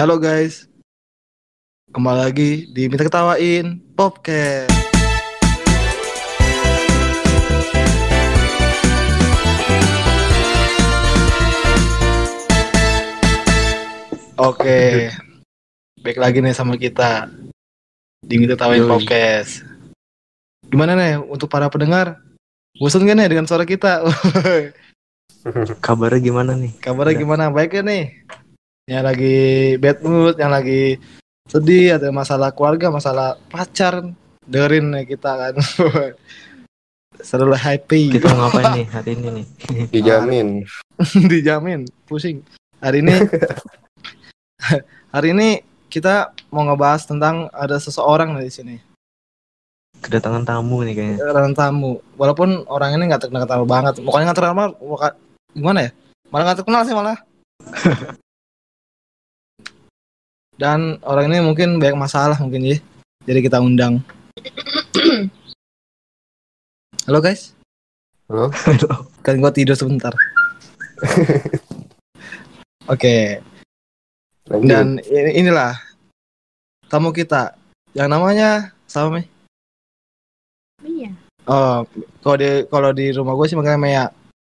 Halo 0.00 0.16
guys, 0.16 0.64
kembali 1.92 2.24
lagi 2.24 2.50
di 2.72 2.88
Minta 2.88 3.04
Ketawain 3.04 3.84
Popcast. 3.92 4.72
Oke, 14.40 15.12
baik 16.00 16.16
lagi 16.16 16.40
nih 16.40 16.56
sama 16.56 16.80
kita 16.80 17.28
di 18.24 18.40
Minta 18.40 18.56
Ketawain. 18.56 18.88
Popcast. 18.88 19.68
Gimana 20.64 20.96
nih 20.96 21.20
untuk 21.20 21.52
para 21.52 21.68
pendengar? 21.68 22.16
Bosan 22.80 23.04
gak 23.04 23.20
nih 23.20 23.36
dengan 23.36 23.44
suara 23.44 23.68
kita? 23.68 24.00
Kabarnya 25.84 26.24
gimana 26.24 26.56
nih? 26.56 26.72
Kabarnya 26.80 27.20
Udah. 27.20 27.20
gimana? 27.20 27.44
Baik 27.52 27.76
ya 27.76 27.84
nih? 27.84 28.24
Yang 28.88 29.04
lagi 29.04 29.38
bad 29.76 29.98
mood, 30.00 30.34
yang 30.40 30.52
lagi 30.52 30.96
sedih, 31.46 31.98
ada 31.98 32.08
masalah 32.10 32.54
keluarga, 32.54 32.88
masalah 32.88 33.36
pacar, 33.50 34.02
dengerin 34.46 34.94
nih 34.94 35.04
kita 35.08 35.30
kan. 35.30 35.54
Selalu 37.20 37.52
happy, 37.52 38.16
Kita 38.16 38.32
mau 38.32 38.48
ngapain 38.48 38.80
nih 38.80 38.86
hari 38.88 39.10
ini 39.12 39.28
nih? 39.28 39.46
Dijamin. 39.92 40.48
dijamin, 41.32 41.80
pusing. 42.08 42.40
Hari 42.80 43.04
ini, 43.04 43.12
hari 45.12 45.28
ini 45.36 45.48
kita 45.92 46.32
mau 46.48 46.64
ngebahas 46.64 47.04
tentang 47.04 47.52
ada 47.52 47.76
seseorang 47.76 48.40
di 48.40 48.48
sini, 48.48 48.76
Kedatangan 50.00 50.48
tamu 50.48 50.80
nih 50.80 50.96
kayaknya. 50.96 51.28
orang 51.28 51.52
tamu. 51.52 52.00
Walaupun 52.16 52.64
orang 52.72 52.96
ini 52.96 53.12
nggak 53.12 53.28
terkenal 53.28 53.44
banget, 53.68 54.00
pokoknya 54.00 54.32
nggak 54.32 54.38
terkenal, 54.40 54.68
muka- 54.80 55.16
gimana 55.52 55.78
ya? 55.84 55.90
Malah 56.32 56.44
nggak 56.48 56.58
terkenal 56.64 56.80
sih 56.88 56.96
malah. 56.96 57.18
Dan 60.60 61.00
orang 61.08 61.32
ini 61.32 61.40
mungkin 61.40 61.80
banyak 61.80 61.96
masalah 61.96 62.36
mungkin 62.36 62.68
ya. 62.68 62.76
Jadi 63.24 63.40
kita 63.40 63.64
undang. 63.64 64.04
Halo 67.08 67.18
guys, 67.18 67.56
Halo? 68.30 68.52
kan 69.24 69.40
gua 69.40 69.50
tidur 69.50 69.72
sebentar. 69.74 70.12
Oke, 72.92 73.40
Lanjut. 74.46 74.68
dan 74.68 74.86
ini- 75.08 75.42
inilah 75.42 75.74
tamu 76.86 77.10
kita 77.10 77.56
yang 77.96 78.12
namanya 78.12 78.76
sama 78.84 79.18
Mei. 79.18 79.26
Oh, 81.50 81.82
kalau 82.22 82.36
di 82.38 82.50
kalau 82.68 82.90
di 82.94 83.10
rumah 83.10 83.34
gue 83.34 83.46
sih 83.48 83.56
makanya 83.58 83.80
Mea. 83.80 84.04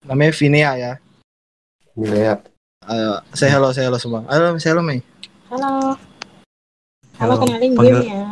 Namanya 0.06 0.34
Vinea 0.36 0.72
ya. 0.78 0.94
Milea. 1.96 2.38
Ayo, 2.86 3.24
say 3.34 3.48
hello, 3.50 3.72
say 3.72 3.88
hello 3.88 3.98
semua. 3.98 4.28
Halo, 4.30 4.59
say 4.59 4.70
hello 4.76 4.84
Mei. 4.84 5.00
Halo. 5.54 5.94
Halo, 7.22 7.34
Halo, 7.38 7.46
kenalin 7.46 7.72
gue 7.72 7.78
panggil- 7.78 8.09
ya. 8.09 8.26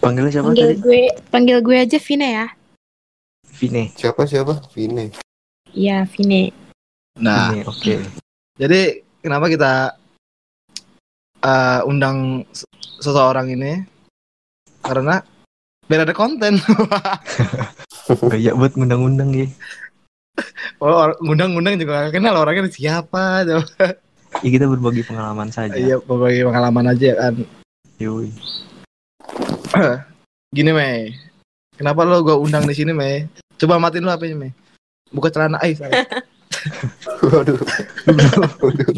Panggilnya 0.00 0.32
siapa 0.32 0.48
Panggil 0.48 0.66
tadi? 0.66 0.80
gue, 0.80 1.02
panggil 1.28 1.58
gue 1.60 1.76
aja 1.76 1.98
Vine 2.00 2.28
ya. 2.32 2.46
Vine. 3.52 3.82
Siapa 3.92 4.24
siapa? 4.24 4.64
Vine. 4.72 5.12
Iya, 5.76 6.08
Vine. 6.08 6.56
Nah, 7.20 7.52
oke. 7.68 8.00
jadi 8.56 8.80
kenapa 9.20 9.52
kita 9.52 9.72
eh, 11.44 11.80
undang 11.84 12.48
se- 12.48 12.64
seseorang 12.96 13.52
ini? 13.52 13.84
Karena 14.80 15.20
biar 15.84 16.08
ada 16.08 16.16
konten. 16.16 16.56
Gaya 18.32 18.56
buat 18.56 18.72
ngundang-undang 18.72 19.36
ya. 19.36 19.52
oh, 20.80 21.12
ngundang-ngundang 21.20 21.76
juga 21.76 22.08
gak 22.08 22.16
kenal 22.16 22.40
orangnya 22.40 22.72
siapa. 22.72 23.44
coba. 23.44 24.00
Ya 24.44 24.48
kita 24.52 24.66
berbagi 24.68 25.02
pengalaman 25.06 25.48
saja. 25.48 25.76
Iya, 25.76 25.96
berbagi 26.02 26.44
pengalaman 26.44 26.92
aja 26.92 27.10
kan. 27.16 27.34
Yoi. 27.96 28.28
Gini 30.56 30.70
Mei, 30.72 31.16
kenapa 31.76 32.04
lo 32.04 32.22
gue 32.24 32.36
undang 32.36 32.64
di 32.68 32.74
sini 32.76 32.92
Mei? 32.92 33.28
Coba 33.56 33.80
matiin 33.80 34.04
lu 34.04 34.12
apa 34.12 34.28
Mei? 34.28 34.52
Buka 35.12 35.32
celana 35.32 35.58
Ais. 35.64 35.80
Waduh. 37.26 37.58
Waduh. 38.60 38.90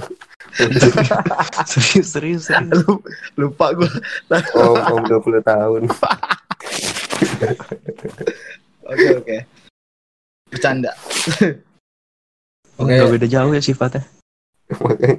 serius, 1.71 2.09
serius, 2.11 2.43
serius. 2.51 2.83
Lu- 2.83 3.03
lupa 3.39 3.71
gue. 3.75 3.91
Om, 4.59 4.77
om 4.99 5.03
20 5.07 5.43
tahun. 5.47 5.83
Oke 8.89 9.07
oke. 9.21 9.37
Bercanda. 10.49 10.97
Oke. 12.81 12.95
Gak 12.97 13.12
beda 13.12 13.29
jauh 13.29 13.53
ya 13.53 13.61
sifatnya. 13.61 14.01
Makanya. 14.69 15.17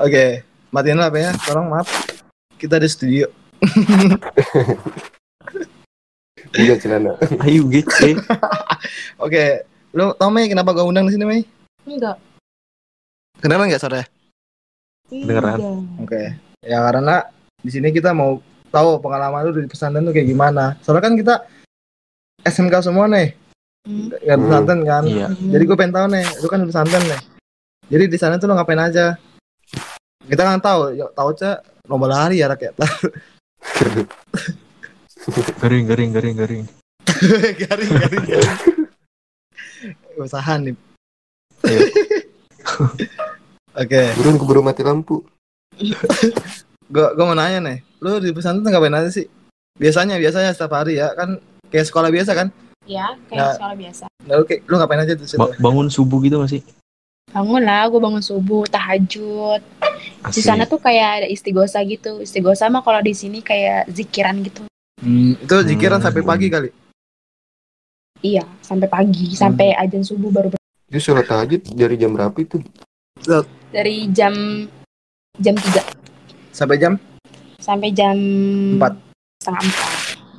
Oke. 0.00 0.24
Matiin 0.72 0.98
lah 0.98 1.08
apa 1.12 1.18
ya? 1.20 1.30
Tolong 1.44 1.68
maaf. 1.68 1.88
Kita 2.56 2.80
di 2.80 2.88
studio. 2.88 3.28
Buka 6.54 6.74
celana. 6.82 7.12
Ayo 7.44 7.66
gitu. 7.68 7.90
Oke. 9.24 9.66
Lu 9.94 10.10
tau 10.18 10.30
Mei 10.32 10.50
kenapa 10.50 10.74
gue 10.74 10.82
undang 10.82 11.06
di 11.06 11.14
sini 11.14 11.24
Mei? 11.24 11.42
Enggak. 11.86 12.18
Kedengeran 13.38 13.68
nggak 13.70 13.82
sore? 13.82 14.02
Kedengeran. 15.06 15.58
Enggak. 15.60 16.02
Oke. 16.02 16.22
Ya 16.64 16.78
karena 16.80 17.14
di 17.60 17.70
sini 17.70 17.92
kita 17.92 18.10
mau 18.10 18.40
tahu 18.72 18.98
pengalaman 18.98 19.46
lu 19.46 19.62
di 19.62 19.70
pesantren 19.70 20.02
tuh 20.02 20.10
kayak 20.10 20.26
gimana. 20.26 20.74
Soalnya 20.82 21.04
kan 21.06 21.14
kita 21.14 21.34
SMK 22.42 22.74
semua 22.82 23.06
nih, 23.08 23.32
Hmm. 23.84 24.08
kan 24.16 24.38
pesantren 24.40 24.80
kan. 24.82 25.02
Iya. 25.04 25.28
Jadi 25.30 25.62
gue 25.62 25.76
pengen 25.76 25.94
tahu 25.94 26.06
nih, 26.10 26.24
lu 26.40 26.46
kan 26.48 26.60
pesantren 26.64 27.04
nih. 27.04 27.20
Jadi 27.88 28.04
di 28.08 28.16
sana 28.16 28.36
tuh 28.36 28.48
lu 28.48 28.54
ngapain 28.54 28.80
aja? 28.80 29.14
Kita 30.24 30.40
kan 30.40 30.56
tahu, 30.58 30.96
ya, 30.96 31.04
tahu 31.12 31.30
cah 31.36 31.60
lomba 31.84 32.06
lari 32.08 32.40
ya 32.40 32.48
rakyat. 32.48 32.72
Garing, 35.56 35.88
garing, 35.88 36.10
garing, 36.12 36.34
garing. 36.36 36.62
garing, 37.64 37.90
garing, 37.90 38.24
garing. 38.24 38.56
Usaha 40.20 40.60
nih. 40.60 40.76
Ayo. 41.64 41.80
Oke, 43.80 44.00
Burung 44.14 44.36
keburu 44.36 44.60
mati 44.60 44.84
lampu. 44.84 45.24
gua 46.86 47.16
gua 47.16 47.24
mau 47.26 47.34
nanya 47.34 47.58
nih, 47.64 47.78
lu 47.98 48.20
di 48.20 48.30
pesantren 48.30 48.68
ngapain 48.68 48.92
aja 48.94 49.08
sih? 49.10 49.26
Biasanya, 49.74 50.20
biasanya 50.20 50.52
setiap 50.52 50.76
hari 50.76 51.00
ya 51.00 51.10
kan 51.16 51.40
kayak 51.72 51.88
sekolah 51.88 52.12
biasa 52.12 52.30
kan? 52.36 52.48
Ya, 52.84 53.16
kayak 53.26 53.40
Nah. 53.42 53.54
sekolah 53.56 53.74
biasa. 53.74 54.04
Nah, 54.28 54.34
lu, 54.38 54.44
kayak- 54.44 54.62
lu 54.68 54.74
ngapain 54.76 55.00
aja 55.02 55.14
di 55.16 55.24
situ? 55.24 55.40
Ba- 55.40 55.56
bangun 55.58 55.88
subuh 55.90 56.20
gitu 56.20 56.36
masih. 56.38 56.60
Bangun 57.30 57.62
lah, 57.62 57.88
gue 57.88 57.96
bangun 57.96 58.20
subuh, 58.20 58.68
tahajud. 58.68 59.62
Di 60.26 60.40
sana 60.40 60.64
tuh 60.64 60.76
kayak 60.78 61.08
ada 61.18 61.26
istighosa 61.26 61.80
gitu. 61.82 62.20
Istighosa 62.20 62.68
mah 62.68 62.80
kalau 62.80 63.00
di 63.00 63.10
sini 63.10 63.40
kayak 63.40 63.88
zikiran 63.88 64.44
gitu. 64.44 64.66
Hmm, 65.00 65.34
itu 65.34 65.54
zikiran 65.64 65.98
Hmm. 65.98 66.06
sampai 66.06 66.22
pagi 66.22 66.46
kali. 66.46 66.68
Iya, 68.20 68.44
sampai 68.60 68.88
pagi, 68.88 69.34
sampai 69.34 69.72
ajan 69.74 70.00
subuh 70.00 70.32
baru 70.32 70.48
ber- 70.48 70.62
Itu 70.86 71.00
sholat 71.02 71.26
tahajud 71.26 71.60
dari 71.70 71.96
jam 71.96 72.12
berapa 72.12 72.36
itu? 72.36 72.60
dari 73.68 74.06
jam 74.10 74.34
jam 75.36 75.54
3 75.56 75.82
Sampai 76.50 76.76
jam 76.76 76.94
sampai 77.56 77.88
jam 77.90 78.14
Empat. 78.76 78.94
setengah 79.40 79.62
empat 79.64 79.90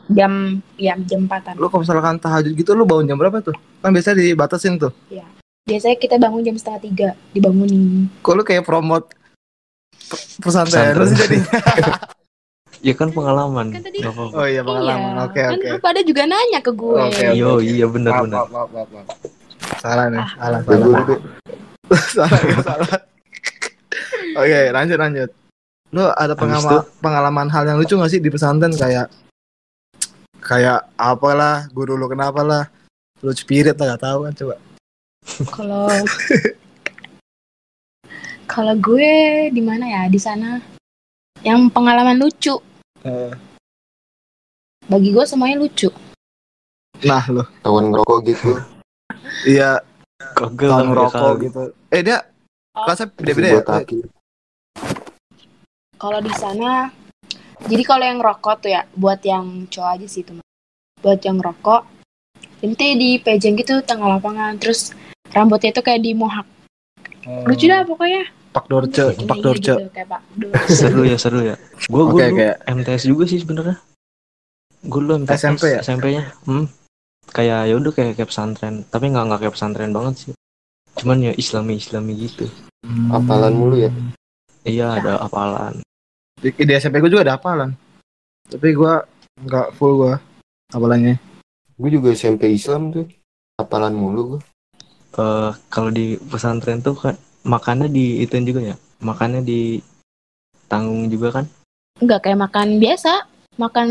jam 0.07 0.31
ya 0.77 0.93
jam 1.01 1.25
empatan 1.25 1.55
lu 1.55 1.65
kalau 1.65 1.81
misalkan 1.81 2.15
tahajud 2.15 2.53
gitu 2.53 2.71
lu 2.71 2.85
bangun 2.85 3.09
jam 3.09 3.17
berapa 3.17 3.41
tuh? 3.41 3.55
Kan 3.81 3.91
biasanya 3.91 4.21
dibatasin 4.23 4.77
tuh. 4.77 4.93
Biasanya 5.65 5.97
kita 5.97 6.15
bangun 6.15 6.41
jam 6.41 6.55
setengah 6.55 6.81
tiga 6.81 7.07
dibangunin 7.33 8.05
Kok 8.21 8.33
lu 8.33 8.43
kayak 8.43 8.61
promote 8.61 9.09
pe- 10.05 10.23
pesantren 10.39 10.93
Pesantren. 10.93 11.17
jadinya? 11.17 11.51
Ya 12.83 12.93
kan 12.93 13.09
pengalaman. 13.09 13.73
Kan 13.73 13.81
tadi-. 13.81 14.05
Oh 14.05 14.45
iya 14.45 14.61
pengalaman. 14.61 15.17
Iya, 15.17 15.25
Oke 15.25 15.41
kan 15.41 15.57
oke. 15.57 15.67
lu 15.67 15.77
pada 15.81 15.99
juga 16.05 16.21
nanya 16.23 16.61
ke 16.61 16.69
gue 16.69 17.01
Oke, 17.01 17.17
oke. 17.25 17.33
Yo, 17.33 17.57
iya 17.57 17.85
benar 17.89 18.11
Maaf, 18.13 18.21
benar. 18.21 18.37
maaf, 18.37 18.49
maaf, 18.69 18.69
maaf, 18.69 18.89
maaf. 18.93 19.07
Salah 19.81 20.05
nih, 20.05 20.21
Ah, 20.21 20.29
salah, 20.37 20.59
salah. 20.61 21.01
salah, 22.13 22.39
salah. 22.61 22.99
Oke, 24.37 24.59
lanjut, 24.69 24.97
lanjut. 24.99 25.29
Lu 25.89 26.03
ada 26.13 26.33
pengalaman, 26.35 26.85
pengalaman 27.01 27.47
hal 27.49 27.63
yang 27.65 27.77
lucu 27.81 27.95
gak 27.95 28.11
sih 28.11 28.21
di 28.21 28.29
pesantren 28.29 28.69
kayak 28.71 29.09
kayak 30.37 30.85
apalah 30.93 31.65
guru 31.71 31.97
lu 31.97 32.05
kenapa 32.05 32.45
lah 32.45 32.69
lu 33.17 33.33
spirit 33.33 33.73
lah 33.73 33.97
gak 33.97 34.03
tahu 34.03 34.29
kan 34.29 34.33
coba 34.35 34.55
kalau 35.49 35.89
kalau 38.45 38.73
gue 38.77 39.11
di 39.51 39.61
mana 39.61 39.85
ya? 39.85 40.01
Di 40.07 40.19
sana. 40.21 40.61
Yang 41.41 41.69
pengalaman 41.73 42.17
lucu. 42.17 42.57
Eh, 43.05 43.33
bagi 44.85 45.09
gue 45.13 45.25
semuanya 45.25 45.61
lucu. 45.61 45.89
Nah 47.03 47.25
lu. 47.29 47.43
Tawan 47.61 47.91
ngerokok 47.93 48.17
gitu. 48.25 48.51
iya. 49.45 49.81
Kagak 50.15 50.71
tahun 50.71 50.89
rokok 50.95 51.33
gitu. 51.43 51.61
Eh 51.91 52.01
dia 52.01 52.19
Oh. 52.75 52.83
kelasnya 52.83 53.07
beda-beda 53.07 53.47
ya? 53.47 53.55
Botakin. 53.63 54.03
kalau 55.95 56.19
di 56.19 56.33
sana 56.35 56.91
jadi 57.71 57.83
kalau 57.87 58.03
yang 58.03 58.19
rokok 58.19 58.67
tuh 58.67 58.75
ya 58.75 58.83
buat 58.99 59.23
yang 59.23 59.71
cowok 59.71 59.91
aja 59.95 60.07
sih 60.11 60.27
itu 60.27 60.35
buat 60.99 61.23
yang 61.23 61.39
rokok 61.39 61.87
nanti 62.59 62.99
di 62.99 63.15
pejeng 63.15 63.55
gitu 63.55 63.79
tengah 63.79 64.19
lapangan 64.19 64.59
terus 64.59 64.91
rambutnya 65.35 65.69
itu 65.69 65.81
kayak 65.81 66.01
di 66.01 66.11
mohak 66.13 66.47
Oh. 67.25 67.41
lucu 67.43 67.65
dah 67.65 67.81
pokoknya 67.81 68.21
Pak 68.51 68.65
Dorce, 68.65 69.11
Iya, 69.11 69.25
Pak 69.25 69.35
iya 69.35 69.43
Dorce. 69.43 69.73
gitu, 69.73 69.89
kayak 69.91 70.07
Pak 70.07 70.21
Dorce. 70.31 70.69
seru 70.71 71.01
ya 71.03 71.17
seru 71.17 71.39
ya 71.41 71.55
gue 71.83 72.03
gue 72.05 72.21
kayak- 72.31 72.57
MTS 72.65 73.03
juga 73.03 73.23
sih 73.25 73.41
sebenarnya 73.41 73.75
gue 74.81 74.99
dulu 75.01 75.25
MTS 75.25 75.41
SMP 75.43 75.63
ya? 75.67 75.79
SMP-nya 75.81 76.23
hmm. 76.45 76.65
kayak 77.27 77.59
ya 77.65 77.73
udah 77.75 77.91
kayak 77.91 78.13
kayak 78.13 78.29
pesantren 78.29 78.85
tapi 78.85 79.09
nggak 79.09 79.25
nggak 79.25 79.39
kayak 79.41 79.53
pesantren 79.53 79.89
banget 79.89 80.13
sih 80.15 80.33
cuman 80.95 81.17
ya 81.19 81.33
islami 81.35 81.75
islami 81.75 82.13
gitu 82.15 82.45
Hmm. 82.85 83.09
Hafalan 83.09 83.57
mulu 83.57 83.81
ya? 83.81 83.89
iya 84.61 84.93
ada 84.93 85.17
hafalan 85.19 85.81
Di, 86.37 86.53
di 86.53 86.69
SMP 86.71 87.01
gue 87.01 87.09
juga 87.09 87.25
ada 87.25 87.33
hafalan. 87.33 87.73
Tapi 88.45 88.69
gue 88.69 88.93
nggak 89.41 89.73
full 89.73 89.97
gue 89.97 90.13
hafalannya. 90.69 91.17
Gue 91.73 91.89
juga 91.89 92.13
SMP 92.13 92.53
Islam 92.53 92.93
tuh. 92.93 93.09
Hafalan 93.57 93.97
mulu 93.97 94.37
gue. 94.37 94.41
Eh 95.15 95.51
kalau 95.71 95.89
di 95.89 96.19
pesantren 96.19 96.79
tuh 96.79 96.93
kan 96.93 97.15
makannya 97.47 97.87
di 97.87 98.19
itu 98.19 98.35
juga 98.43 98.73
ya 98.73 98.75
makannya 98.99 99.41
di 99.41 99.79
tanggung 100.67 101.07
juga 101.07 101.39
kan 101.41 101.45
Enggak 101.95 102.27
kayak 102.27 102.39
makan 102.43 102.75
biasa. 102.77 103.23
Makan 103.55 103.87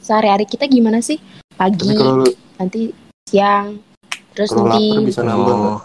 sehari-hari 0.00 0.48
kita 0.48 0.64
gimana 0.64 1.04
sih? 1.04 1.20
Pagi, 1.52 1.84
Tapi 1.84 2.00
kalau 2.00 2.24
lu 2.24 2.32
nanti 2.56 2.88
siang, 3.28 3.76
terus 4.32 4.48
kalau 4.48 4.72
lapar 4.72 4.80
nanti 4.80 5.04
bisa 5.04 5.20
nggak? 5.20 5.36
oh 5.36 5.80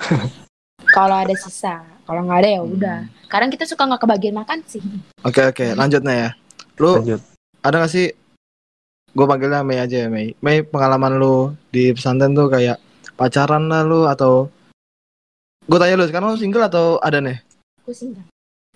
kalau 0.96 1.16
ada 1.20 1.34
sisa. 1.36 1.84
Kalau 2.08 2.24
nggak 2.24 2.40
ada 2.40 2.48
ya 2.48 2.60
Hmm. 2.64 2.72
udah. 2.72 2.98
Kadang 3.28 3.52
kita 3.52 3.68
suka 3.68 3.84
nggak 3.84 4.00
kebagian 4.00 4.32
makan 4.32 4.64
sih. 4.64 4.80
Oke 5.20 5.44
oke, 5.44 5.76
lanjut 5.76 6.00
nih 6.00 6.16
ya. 6.24 6.30
Lu 6.80 6.96
lanjut 6.96 7.20
ada 7.60 7.84
gak 7.84 7.92
sih? 7.92 8.08
Gue 9.12 9.26
panggilnya 9.28 9.60
Mei 9.60 9.76
aja 9.76 9.96
ya 10.04 10.08
Mei. 10.08 10.32
Mei 10.40 10.64
pengalaman 10.64 11.20
lu 11.20 11.52
di 11.68 11.92
pesantren 11.92 12.32
tuh 12.32 12.48
kayak 12.48 12.80
pacaran 13.18 13.66
lah 13.66 13.82
lu 13.82 14.06
atau 14.06 14.46
gue 15.64 15.76
tanya 15.76 15.98
lu 15.98 16.06
sekarang 16.06 16.32
lu 16.32 16.38
single 16.38 16.64
atau 16.64 16.96
ada 16.98 17.18
nih? 17.18 17.42
Aku 17.82 17.90
single. 17.90 18.22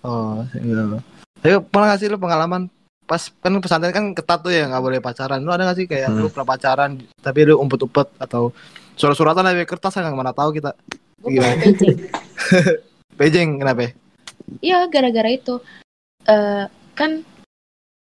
Oh 0.02 0.42
single. 0.50 0.98
Tapi 1.38 1.62
pernah 1.64 1.86
gak 1.88 2.00
sih 2.02 2.10
lu 2.10 2.18
pengalaman 2.18 2.66
pas 3.02 3.18
kan 3.34 3.52
pesantren 3.58 3.90
kan 3.90 4.04
ketat 4.12 4.40
tuh 4.40 4.50
ya 4.50 4.66
nggak 4.66 4.82
boleh 4.82 4.98
pacaran. 4.98 5.38
Lu 5.38 5.50
ada 5.50 5.64
gak 5.64 5.78
sih 5.78 5.86
kayak 5.86 6.10
Hmm. 6.10 6.18
lu 6.18 6.28
pernah 6.28 6.48
pacaran 6.48 6.90
tapi 7.16 7.38
lu 7.44 7.56
umpet-umpet 7.56 8.10
atau 8.18 8.50
surat-suratan 8.92 9.46
dari 9.46 9.62
kertas 9.62 9.94
nggak 9.94 10.12
mana 10.12 10.34
tahu 10.34 10.52
kita. 10.52 10.74
Gue 11.18 11.38
Gimana? 11.38 11.54
pernah 11.54 11.62
pejeng. 11.64 11.98
Pejeng 13.18 13.50
kenapa? 13.56 13.92
Iya 14.58 14.90
gara-gara 14.90 15.30
itu. 15.30 15.62
eh 16.22 16.64
kan 16.94 17.22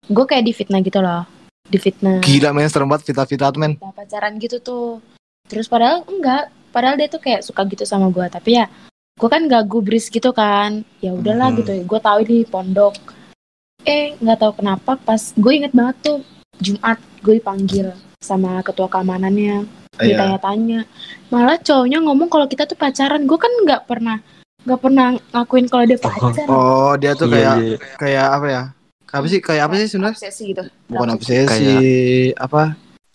gue 0.06 0.26
kayak 0.28 0.44
difitnah 0.44 0.80
gitu 0.80 1.00
loh. 1.00 1.24
Difitnah. 1.66 2.20
Gila 2.20 2.52
men 2.52 2.68
serem 2.68 2.88
banget 2.88 3.08
vita-vita 3.08 3.48
men. 3.56 3.80
Nah, 3.80 3.92
pacaran 3.92 4.36
gitu 4.38 4.60
tuh. 4.60 5.00
Terus 5.46 5.68
padahal 5.68 6.04
enggak. 6.06 6.50
Padahal 6.74 6.98
dia 6.98 7.06
tuh 7.06 7.22
kayak 7.22 7.46
suka 7.46 7.62
gitu 7.70 7.86
sama 7.86 8.10
gue. 8.10 8.26
Tapi 8.26 8.58
ya 8.58 8.66
gue 9.14 9.30
kan 9.30 9.46
gak 9.46 9.70
gubris 9.70 10.10
gitu 10.10 10.34
kan. 10.34 10.82
Ya 11.00 11.14
udahlah 11.14 11.54
Mhm. 11.54 11.58
gitu. 11.60 11.72
Gue 11.86 12.00
tahu 12.00 12.20
di 12.24 12.38
pondok. 12.44 12.96
Eh 13.84 14.16
nggak 14.18 14.40
tahu 14.40 14.52
kenapa 14.58 14.96
pas 14.96 15.20
gue 15.36 15.52
inget 15.54 15.76
banget 15.76 15.96
tuh 16.02 16.18
Jumat 16.58 16.96
gue 17.20 17.36
dipanggil 17.36 17.92
sama 18.18 18.64
ketua 18.64 18.88
keamanannya 18.88 19.68
Iya. 19.94 20.16
ditanya-tanya 20.16 20.88
malah 21.28 21.60
cowoknya 21.60 22.00
ngomong 22.00 22.26
kalau 22.26 22.48
kita 22.48 22.64
tuh 22.64 22.74
pacaran 22.74 23.28
gue 23.28 23.36
kan 23.36 23.52
nggak 23.62 23.84
pernah 23.84 24.24
nggak 24.64 24.80
pernah 24.80 25.08
ngakuin 25.30 25.68
kalau 25.68 25.84
dia 25.84 26.00
pacar 26.00 26.48
Oh 26.48 26.96
dia 26.96 27.12
tuh 27.14 27.28
Iya, 27.28 27.36
kayak 27.36 27.56
iya. 27.60 27.78
kayak 28.00 28.26
apa 28.32 28.48
ya? 28.48 28.64
Apa 29.12 29.26
sih 29.28 29.38
kayak 29.38 29.64
apa 29.68 29.74
sih 29.76 29.88
sebenarnya? 29.92 30.16
obsesi 30.16 30.44
gitu 30.48 30.64
Bukan 30.88 31.10
obsesi, 31.12 31.70
apa? 32.34 32.64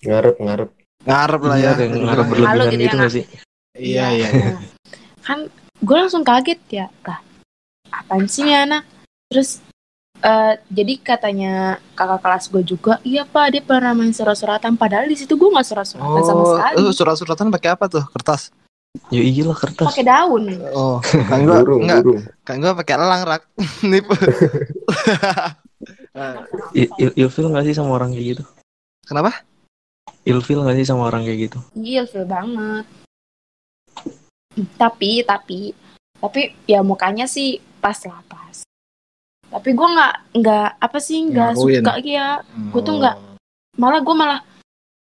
Ngarep 0.05 0.37
ngarep. 0.37 0.71
Ngarep 1.09 1.41
lah 1.43 1.57
Iya, 1.57 1.65
ya. 1.65 1.73
kayak 1.75 1.91
ngarep 1.97 2.27
berlebihan 2.27 2.57
gitu 2.61 2.77
gitu 2.77 2.85
ya, 2.87 3.01
nggak 3.01 3.13
sih 3.13 3.25
Iya 3.75 4.07
iya. 4.13 4.29
Nah, 4.29 4.59
kan 5.23 5.39
gue 5.79 5.97
langsung 5.97 6.23
kaget 6.23 6.61
ya 6.69 6.87
lah 7.03 7.19
apaan 7.89 8.27
sih 8.27 8.43
nih 8.43 8.59
anak 8.61 8.83
terus 9.27 9.65
eh, 10.19 10.55
jadi 10.67 10.93
katanya 10.99 11.55
kakak 11.93 12.21
kelas 12.21 12.45
gue 12.49 12.63
juga 12.67 12.93
iya 13.03 13.23
pak 13.23 13.47
dia 13.49 13.63
pernah 13.63 13.93
main 13.93 14.11
surat-suratan 14.11 14.75
padahal 14.75 15.07
di 15.07 15.15
situ 15.15 15.33
gue 15.33 15.47
nggak 15.47 15.65
surat-suratan 15.65 16.21
sama 16.21 16.41
Oh, 16.41 16.49
sekali 16.55 16.75
lu 16.79 16.91
surat-suratan 16.91 17.47
pakai 17.49 17.71
apa 17.71 17.87
tuh? 17.87 18.05
Kertas. 18.09 18.51
ya 19.09 19.21
iyalah 19.21 19.55
kertas 19.55 19.85
pakai 19.87 20.03
daun 20.03 20.49
Oh, 20.73 20.99
kan 21.31 21.39
gua 21.43 21.61
Burung 21.61 21.85
enggak, 21.85 22.01
burung. 22.03 22.21
kan 22.43 22.57
gua 22.59 22.73
pakai 22.75 22.95
elang 22.97 23.23
rak. 23.23 23.43
Nipu. 23.87 24.13
Il- 26.73 26.93
il- 26.99 27.17
ilfil 27.17 27.47
nggak 27.47 27.65
sih 27.65 27.75
sama 27.75 27.95
orang 27.95 28.11
kayak 28.11 28.27
gitu 28.35 28.45
Kenapa? 29.05 29.45
Ilfil 30.23 30.61
nggak 30.61 30.77
sih 30.77 30.87
sama 30.87 31.07
orang 31.07 31.23
kayak 31.23 31.39
gitu 31.47 31.59
Iya, 31.75 32.03
feel 32.05 32.25
banget. 32.25 32.85
Tapi, 34.75 35.23
tapi, 35.23 35.71
tapi 36.17 36.41
ya 36.65 36.83
mukanya 36.83 37.25
sih 37.25 37.49
pas 37.79 37.95
lah 38.03 38.19
pas. 38.27 38.67
Tapi 39.49 39.71
gue 39.71 39.89
nggak 39.89 40.15
nggak 40.35 40.69
apa 40.77 40.99
sih 40.99 41.25
nggak 41.25 41.53
suka 41.55 41.93
ya. 42.03 42.43
Gua 42.69 42.81
tuh 42.83 42.95
nggak- 42.99 43.19
Malah 43.79 44.01
gue 44.03 44.11
malah 44.13 44.41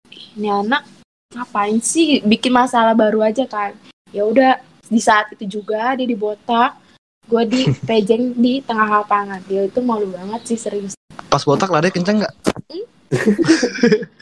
"Ih, 0.07 0.37
ini 0.37 0.47
anak 0.47 0.85
ngapain 1.31 1.81
sih 1.81 2.21
bikin 2.21 2.53
masalah 2.53 2.93
baru 2.93 3.25
aja 3.25 3.43
kan. 3.43 3.73
Ya 4.09 4.21
udah 4.23 4.61
di 4.85 5.01
saat 5.01 5.33
itu 5.33 5.59
juga 5.59 5.97
dia 5.97 6.05
dibotak. 6.05 6.77
Gue 7.25 7.43
di 7.43 7.65
pejeng 7.89 8.37
di 8.37 8.61
tengah 8.61 9.01
lapangan. 9.01 9.41
Dia 9.49 9.65
itu 9.65 9.81
malu 9.81 10.07
banget 10.07 10.45
sih 10.45 10.59
serius. 10.59 10.93
Pas 11.25 11.41
botak 11.41 11.67
lari 11.67 11.89
kenceng 11.89 12.21
nggak? 12.21 12.33
Pakai 12.45 12.79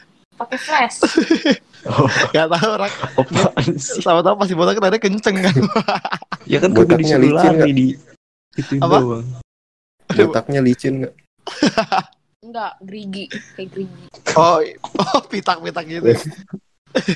flash. 0.62 0.96
oh 1.88 2.06
Gak 2.30 2.46
tahu 2.52 2.72
rak. 2.76 2.92
apaan 3.16 3.72
sih 3.80 4.04
Sama 4.04 4.20
tahu 4.20 4.36
pasti 4.36 4.52
botak 4.52 4.78
lari 4.78 5.00
kenceng 5.00 5.40
kan. 5.40 5.56
ya 6.44 6.60
kan 6.60 6.76
Botaknya 6.76 7.16
disuruh 7.16 7.24
licin 7.24 7.54
lari 7.56 7.72
di 7.72 7.86
itu 8.58 8.72
Apa? 8.82 8.98
doang 9.00 9.26
Botaknya 10.10 10.60
licin 10.60 11.06
nggak? 11.06 11.14
Enggak, 12.40 12.72
gerigi. 12.82 13.24
Kayak 13.54 13.68
gerigi. 13.70 14.04
Oh, 14.34 14.58
oh 15.14 15.22
pitak-pitak 15.28 15.84
gitu. 15.86 16.10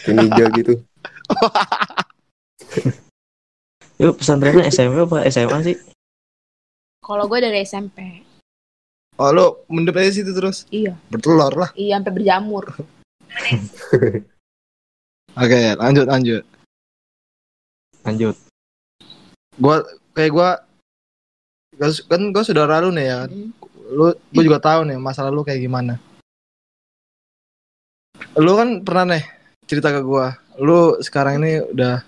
Kayak 0.04 0.14
ninja 0.14 0.44
gitu. 0.54 0.74
ya 4.00 4.10
pesantrennya 4.14 4.68
SMP 4.68 5.06
apa 5.06 5.18
SMA 5.30 5.58
sih 5.64 5.76
Kalau 7.02 7.24
gue 7.26 7.38
dari 7.42 7.62
SMP. 7.64 8.22
Oh, 9.14 9.30
lu 9.30 9.46
mendep 9.70 9.94
aja 9.94 10.10
situ 10.10 10.30
terus. 10.34 10.66
Iya. 10.70 10.98
Bertelur 11.06 11.54
lah. 11.54 11.70
Iya, 11.78 12.00
sampai 12.00 12.12
berjamur. 12.14 12.64
Oke, 15.34 15.74
lanjut 15.74 16.06
lanjut. 16.06 16.46
lanjut 18.04 18.36
Gua 19.58 19.82
kayak 20.14 20.30
gua 20.34 20.50
kan 22.06 22.22
gua 22.30 22.42
saudara 22.46 22.82
lu 22.82 22.94
nih 22.94 23.06
ya. 23.10 23.18
Lu 23.90 24.14
gua 24.14 24.42
juga 24.42 24.58
tahu 24.62 24.86
nih 24.86 24.98
masalah 24.98 25.34
lu 25.34 25.42
kayak 25.42 25.62
gimana. 25.62 25.98
Lu 28.38 28.54
kan 28.54 28.82
pernah 28.82 29.18
nih 29.18 29.24
cerita 29.66 29.90
ke 29.90 30.02
gua. 30.02 30.38
Lu 30.58 30.98
sekarang 31.02 31.42
ini 31.42 31.62
udah 31.74 32.02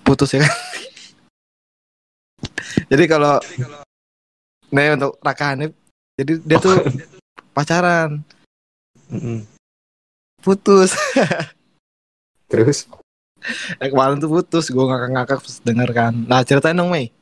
putus 0.00 0.32
ya 0.32 0.44
kan? 0.44 0.48
Jadi 2.92 3.04
kalau 3.04 3.36
nih 4.72 4.96
untuk 4.96 5.20
Raka 5.24 5.52
Hanif, 5.52 5.72
jadi 6.16 6.32
dia 6.44 6.58
tuh 6.60 6.76
pacaran. 7.56 8.20
Putus. 10.48 10.96
Terus 12.52 12.88
Eh, 13.78 13.88
kemarin 13.88 14.18
tuh 14.18 14.30
putus, 14.30 14.66
gue 14.66 14.82
ngakak-ngakak 14.82 15.38
pas 15.38 15.56
denger 15.62 15.90
kan. 15.94 16.12
Nah 16.26 16.42
ceritain 16.42 16.74
dong 16.74 16.90
Mei, 16.90 17.14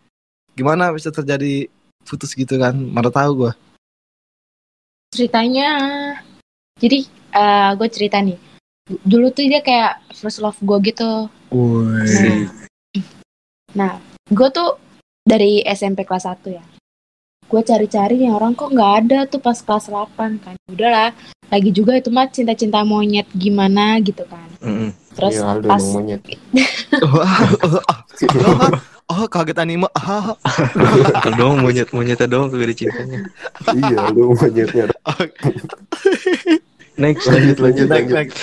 gimana 0.56 0.88
bisa 0.90 1.12
terjadi 1.12 1.68
putus 2.08 2.32
gitu 2.32 2.56
kan? 2.56 2.72
Mana 2.72 3.12
tahu 3.12 3.46
gue. 3.46 3.52
Ceritanya, 5.12 5.68
jadi 6.80 7.04
eh 7.36 7.70
gue 7.76 7.88
cerita 7.92 8.18
nih. 8.24 8.40
Dulu 8.86 9.28
tuh 9.34 9.44
dia 9.44 9.60
kayak 9.60 10.00
first 10.16 10.40
love 10.40 10.56
gue 10.64 10.78
gitu. 10.88 11.28
Wih. 11.52 12.48
Nah, 13.76 14.00
gue 14.32 14.48
tuh 14.48 14.80
dari 15.20 15.60
SMP 15.68 16.08
kelas 16.08 16.24
1 16.24 16.48
ya. 16.48 16.64
Gue 17.46 17.62
cari-cari 17.62 18.18
nih 18.18 18.34
orang 18.34 18.58
kok 18.58 18.74
nggak 18.74 18.92
ada 19.06 19.18
tuh 19.30 19.38
pas 19.38 19.54
kelas 19.54 19.86
8 19.86 20.42
kan. 20.42 20.58
Udahlah, 20.66 21.14
lagi 21.46 21.70
juga 21.70 21.94
itu 21.94 22.10
mah 22.10 22.26
cinta-cinta 22.26 22.82
monyet 22.82 23.30
gimana 23.30 24.02
gitu 24.02 24.26
kan. 24.26 24.50
Mm-mm. 24.58 24.90
Terus 25.14 25.38
Iya 25.38 25.46
Aldo 25.46 25.66
pas 25.70 25.78
yang 25.78 25.94
monyet. 25.94 26.20
oh, 27.06 27.22
oh, 29.14 29.22
kaget 29.30 29.62
anime. 29.62 29.86
Ah, 29.94 30.34
Itu 31.22 31.30
doang 31.38 31.62
monyet 31.62 31.94
monyetnya 31.94 32.26
kagak 32.26 32.66
ada 32.66 32.74
cintanya 32.74 33.30
iya 33.78 34.10
Aldo 34.10 34.34
monyetnya. 34.34 34.90
next 37.02 37.28
lanjut 37.28 37.58
lanjut 37.62 37.86
next, 37.86 38.10
lanjut 38.10 38.12
next. 38.12 38.38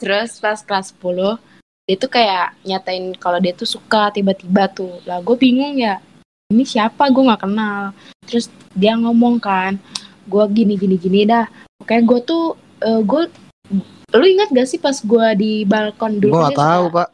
Terus 0.00 0.40
pas 0.40 0.64
kelas 0.64 0.96
10 0.96 1.36
dia 1.88 1.96
tuh 1.96 2.12
kayak 2.12 2.52
nyatain 2.68 3.16
kalau 3.16 3.40
dia 3.40 3.56
tuh 3.56 3.64
suka 3.64 4.12
tiba-tiba 4.12 4.68
tuh. 4.68 5.00
Lah 5.08 5.24
gue 5.24 5.36
bingung 5.40 5.80
ya. 5.80 5.96
Ini 6.52 6.64
siapa 6.64 7.08
gue 7.08 7.24
nggak 7.24 7.48
kenal. 7.48 7.96
Terus 8.28 8.46
dia 8.72 8.92
ngomong 8.94 9.40
kan, 9.40 9.80
gue 10.24 10.44
gini 10.52 10.76
gini 10.76 10.94
gini 10.94 11.24
dah. 11.24 11.48
Oke 11.78 11.96
gue 11.98 12.20
tuh 12.20 12.52
eh, 12.78 13.00
gue 13.00 13.22
lu 14.10 14.24
ingat 14.26 14.48
gak 14.48 14.64
sih 14.66 14.76
pas 14.76 14.94
gue 14.94 15.26
di 15.34 15.52
balkon 15.62 16.16
dulu 16.16 16.32
Gue 16.34 16.42
dia 16.42 16.48
gak 16.50 16.60
tahu 16.62 16.84
suka- 16.84 16.96
pak. 16.98 17.08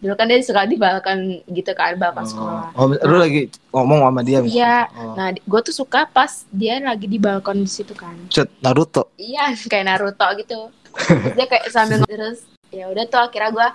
dulu 0.00 0.14
kan 0.14 0.26
dia 0.26 0.40
suka 0.40 0.62
di 0.64 0.76
balkon 0.76 1.18
gitu 1.46 1.72
kan 1.74 1.92
balkon 1.94 2.24
sekolah 2.24 2.72
Oh, 2.72 2.88
lu 2.88 3.16
lagi 3.18 3.52
ngomong 3.68 4.00
sama 4.02 4.20
dia? 4.22 4.40
Iya. 4.40 4.88
Oh. 4.90 5.12
nah 5.12 5.28
gue 5.30 5.60
tuh 5.62 5.74
suka 5.74 6.04
pas 6.06 6.28
dia 6.48 6.76
lagi 6.78 7.04
di 7.04 7.16
balkon 7.16 7.60
di 7.60 7.68
situ 7.68 7.92
kan 7.92 8.16
Cet, 8.26 8.48
Naruto. 8.58 9.12
iya 9.14 9.52
kayak 9.70 9.84
Naruto 9.86 10.24
gitu 10.36 10.72
Terus 10.90 11.36
dia 11.36 11.44
kayak 11.46 11.68
sambil 11.68 12.00
ngomong 12.00 12.12
terus 12.16 12.48
ya 12.70 12.84
udah 12.86 13.04
tuh 13.04 13.20
akhirnya 13.22 13.50
gue 13.50 13.68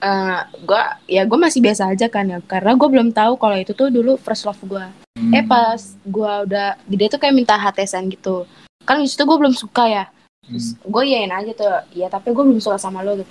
eh 0.00 0.38
gue 0.60 0.82
ya 1.10 1.22
gue 1.24 1.38
masih 1.40 1.58
biasa 1.58 1.90
aja 1.90 2.06
kan 2.06 2.24
ya 2.24 2.38
karena 2.40 2.70
gue 2.72 2.88
belum 2.88 3.10
tahu 3.10 3.34
kalau 3.34 3.56
itu 3.56 3.72
tuh 3.72 3.88
dulu 3.88 4.14
first 4.16 4.46
love 4.46 4.62
gue 4.62 4.86
eh 5.32 5.44
pas 5.46 5.80
gue 6.02 6.32
udah 6.50 6.76
dia 6.84 7.08
tuh 7.08 7.20
kayak 7.22 7.34
minta 7.36 7.54
HTSan 7.56 8.10
gitu. 8.10 8.44
Kan 8.84 9.00
di 9.00 9.08
situ 9.08 9.24
gue 9.24 9.36
belum 9.38 9.54
suka 9.56 9.88
ya. 9.88 10.04
Terus 10.44 10.76
gue 10.76 11.02
yain 11.08 11.32
aja 11.32 11.52
tuh. 11.56 11.70
Ya 11.96 12.12
tapi 12.12 12.34
gue 12.34 12.44
belum 12.44 12.60
suka 12.60 12.76
sama 12.76 13.00
lo 13.00 13.16
gitu. 13.16 13.30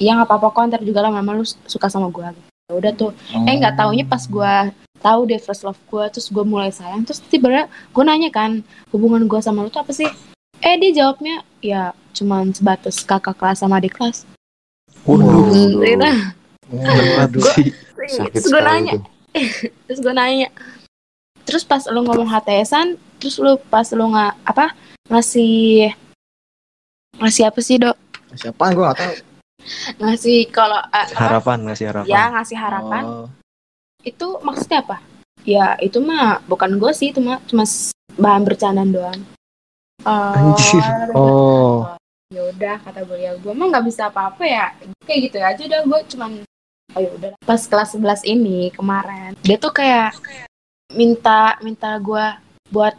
Iya 0.00 0.16
nggak 0.16 0.30
apa-apa 0.30 0.46
kok 0.54 0.62
ntar 0.70 0.80
juga 0.80 1.04
lama-lama 1.04 1.42
lu 1.42 1.44
suka 1.44 1.92
sama 1.92 2.08
gue 2.08 2.24
gitu. 2.24 2.48
Ya 2.70 2.74
udah 2.80 2.92
tuh. 2.96 3.10
Eh 3.44 3.54
nggak 3.60 3.76
taunya 3.76 4.04
pas 4.08 4.22
gue 4.24 4.54
tahu 5.04 5.20
deh 5.28 5.36
first 5.36 5.68
love 5.68 5.76
gue 5.90 6.04
terus 6.08 6.32
gue 6.32 6.44
mulai 6.48 6.72
sayang 6.72 7.04
terus 7.04 7.20
tiba-tiba 7.28 7.68
gue 7.68 8.04
nanya 8.08 8.32
kan 8.32 8.64
hubungan 8.88 9.28
gue 9.28 9.40
sama 9.44 9.60
lu 9.60 9.68
tuh 9.68 9.84
apa 9.84 9.92
sih? 9.92 10.08
Eh 10.64 10.80
dia 10.80 11.04
jawabnya 11.04 11.44
ya 11.60 11.92
cuman 12.16 12.54
sebatas 12.56 13.04
kakak 13.04 13.36
kelas 13.36 13.60
sama 13.60 13.76
adik 13.82 13.92
kelas. 14.00 14.24
Waduh. 15.04 15.52
Hmm, 15.52 15.84
gitu. 15.84 16.08
Waduh. 16.72 17.44
sih 17.52 17.68
Sakit 18.08 18.32
terus 18.32 18.46
gue 18.48 18.56
sekali 18.56 18.68
nanya. 18.72 18.92
tuh. 18.96 19.04
terus 19.84 20.00
gue 20.00 20.14
nanya 20.14 20.48
terus 21.44 21.62
pas 21.62 21.84
lu 21.88 22.00
ngomong 22.04 22.28
HTSan 22.28 22.96
terus 23.20 23.36
lu 23.40 23.56
pas 23.68 23.86
lu 23.92 24.10
nggak 24.10 24.32
apa 24.44 24.72
ngasih 25.12 25.92
ngasih 27.20 27.44
apa 27.46 27.60
sih 27.60 27.76
dok? 27.78 27.96
Siapa 28.34 28.74
gue 28.74 28.82
gak 28.82 28.98
tahu. 28.98 29.14
ngasih 29.96 30.38
kalau 30.52 30.76
apa, 30.76 31.08
harapan 31.16 31.58
ngasih 31.70 31.86
harapan. 31.88 32.10
Ya 32.10 32.22
ngasih 32.32 32.58
harapan. 32.58 33.04
Oh. 33.04 33.28
itu 34.04 34.36
maksudnya 34.44 34.84
apa? 34.84 35.00
Ya 35.48 35.76
itu 35.80 35.96
mah 36.04 36.44
bukan 36.44 36.76
gue 36.76 36.92
sih 36.92 37.12
itu 37.12 37.20
mah 37.24 37.40
cuma 37.48 37.64
bahan 38.20 38.44
bercandaan 38.44 38.92
doang. 38.92 39.20
Oh, 40.04 40.36
Anjir. 40.36 40.84
Oh. 41.16 41.88
ya 42.34 42.50
udah 42.50 42.82
kata 42.82 43.06
gue 43.06 43.18
ya 43.20 43.32
gue 43.38 43.52
mah 43.54 43.66
nggak 43.72 43.86
bisa 43.88 44.12
apa-apa 44.12 44.44
ya. 44.44 44.66
Kayak 45.08 45.20
gitu 45.30 45.36
aja 45.40 45.62
udah 45.64 45.80
gue 45.86 46.00
cuman 46.12 46.30
oh 46.92 47.00
ya 47.00 47.10
udah. 47.16 47.30
Pas 47.40 47.62
kelas 47.64 47.96
11 47.96 48.24
ini 48.28 48.68
kemarin 48.74 49.32
dia 49.40 49.56
tuh 49.56 49.72
kayak 49.72 50.12
minta 50.92 51.56
minta 51.64 51.96
gue 51.96 52.24
buat 52.68 52.92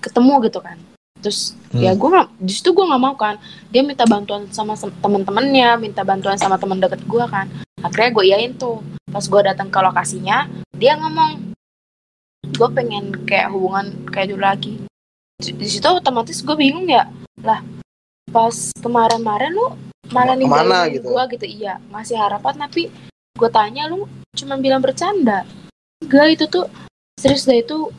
ketemu 0.00 0.48
gitu 0.48 0.60
kan. 0.64 0.78
Terus 1.20 1.52
Hmm. 1.72 1.82
ya 1.82 1.92
gue 1.92 2.08
nggak 2.08 2.28
situ 2.48 2.72
gue 2.72 2.84
nggak 2.86 3.02
mau 3.02 3.14
kan. 3.18 3.36
Dia 3.68 3.82
minta 3.84 4.08
bantuan 4.08 4.48
sama 4.54 4.78
temen-temennya 4.78 5.76
minta 5.76 6.00
bantuan 6.06 6.40
sama 6.40 6.56
teman 6.56 6.80
deket 6.80 7.02
gue 7.04 7.24
kan. 7.28 7.50
Akhirnya 7.84 8.10
gue 8.16 8.24
iyain 8.24 8.52
tuh. 8.56 8.80
Pas 9.12 9.24
gue 9.24 9.40
datang 9.44 9.68
ke 9.68 9.78
lokasinya 9.80 10.48
dia 10.76 10.96
ngomong 10.96 11.52
gue 12.46 12.68
pengen 12.72 13.12
kayak 13.26 13.52
hubungan 13.52 13.92
kayak 14.08 14.32
dulu 14.32 14.42
lagi. 14.44 14.74
Di 15.40 15.68
situ 15.68 15.84
otomatis 15.84 16.40
gue 16.40 16.56
bingung 16.56 16.88
ya 16.88 17.04
lah 17.44 17.60
pas 18.32 18.72
kemarin-kemarin 18.80 19.52
lu 19.52 19.72
malah 20.12 20.34
ninggalin 20.34 20.96
gitu? 20.96 21.12
gue 21.12 21.22
gitu. 21.36 21.46
Iya 21.46 21.80
ngasih 21.92 22.16
harapan 22.16 22.54
tapi 22.56 22.88
gue 23.36 23.50
tanya 23.52 23.88
lu 23.88 24.08
cuma 24.36 24.56
bilang 24.56 24.80
bercanda? 24.80 25.44
Enggak 26.00 26.26
itu 26.40 26.44
tuh 26.48 26.64
serius 27.16 27.44
deh 27.44 27.60
itu 27.60 27.90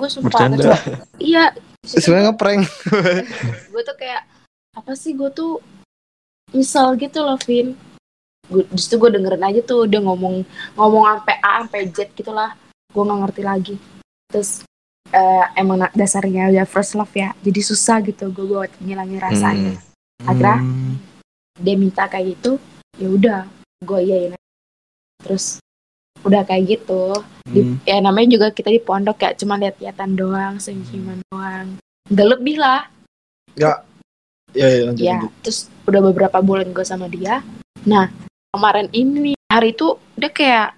gue 0.00 0.08
sumpah 0.08 0.48
bercanda. 0.50 0.74
iya. 1.20 1.52
Situ 1.82 2.08
Sebenarnya 2.08 2.30
ngeprank. 2.30 2.62
gue 3.74 3.82
tuh 3.82 3.96
kayak 3.98 4.22
apa 4.72 4.92
sih 4.94 5.12
gue 5.12 5.30
tuh 5.30 5.58
misal 6.50 6.94
gitu 6.96 7.22
loh 7.22 7.38
Vin. 7.42 7.74
Gue 8.46 8.62
di 8.66 8.78
situ 8.78 8.98
gue 8.98 9.10
dengerin 9.10 9.42
aja 9.42 9.60
tuh 9.62 9.86
dia 9.86 9.98
ngomong 9.98 10.42
ngomong 10.74 11.04
sampai 11.06 11.36
A 11.42 11.62
sampai 11.62 11.90
Z 11.90 12.14
gitulah. 12.14 12.54
Gue 12.90 13.02
nggak 13.02 13.20
ngerti 13.26 13.42
lagi. 13.42 13.74
Terus 14.30 14.62
eh, 15.10 15.44
emang 15.58 15.84
dasarnya 15.92 16.48
udah 16.54 16.64
first 16.64 16.94
love 16.94 17.12
ya 17.12 17.34
jadi 17.42 17.60
susah 17.60 18.00
gitu 18.00 18.30
gue 18.30 18.46
buat 18.46 18.70
ngilangin 18.78 19.20
rasanya. 19.20 19.72
Hmm. 19.76 20.26
Akhirnya 20.26 20.58
Hmm. 20.62 20.94
dia 21.58 21.74
minta 21.76 22.06
kayak 22.06 22.38
gitu 22.38 22.56
ya 22.96 23.08
udah 23.10 23.40
gue 23.82 23.98
iyain 24.06 24.32
terus 25.18 25.58
udah 26.22 26.42
kayak 26.46 26.78
gitu. 26.78 27.18
Di, 27.42 27.60
Hmm. 27.62 27.76
ya 27.82 27.98
namanya 27.98 28.38
juga 28.38 28.46
kita 28.54 28.70
di 28.70 28.78
pondok 28.78 29.18
ya 29.18 29.30
cuma 29.34 29.58
lihat-lihatan 29.58 30.14
doang 30.14 30.54
senyuman 30.62 31.18
doang. 31.28 31.76
Nggak 32.08 32.28
lebih 32.38 32.56
lah. 32.58 32.86
Ya, 33.52 33.82
ya 34.56 34.88
lanjut, 34.88 35.02
ya 35.02 35.16
lanjut. 35.20 35.32
terus 35.44 35.58
udah 35.84 36.00
beberapa 36.00 36.38
bulan 36.40 36.70
gue 36.72 36.86
sama 36.86 37.10
dia. 37.10 37.42
Nah 37.84 38.08
kemarin 38.54 38.88
ini 38.94 39.34
hari 39.50 39.74
itu 39.74 39.98
dia 40.16 40.30
kayak 40.32 40.70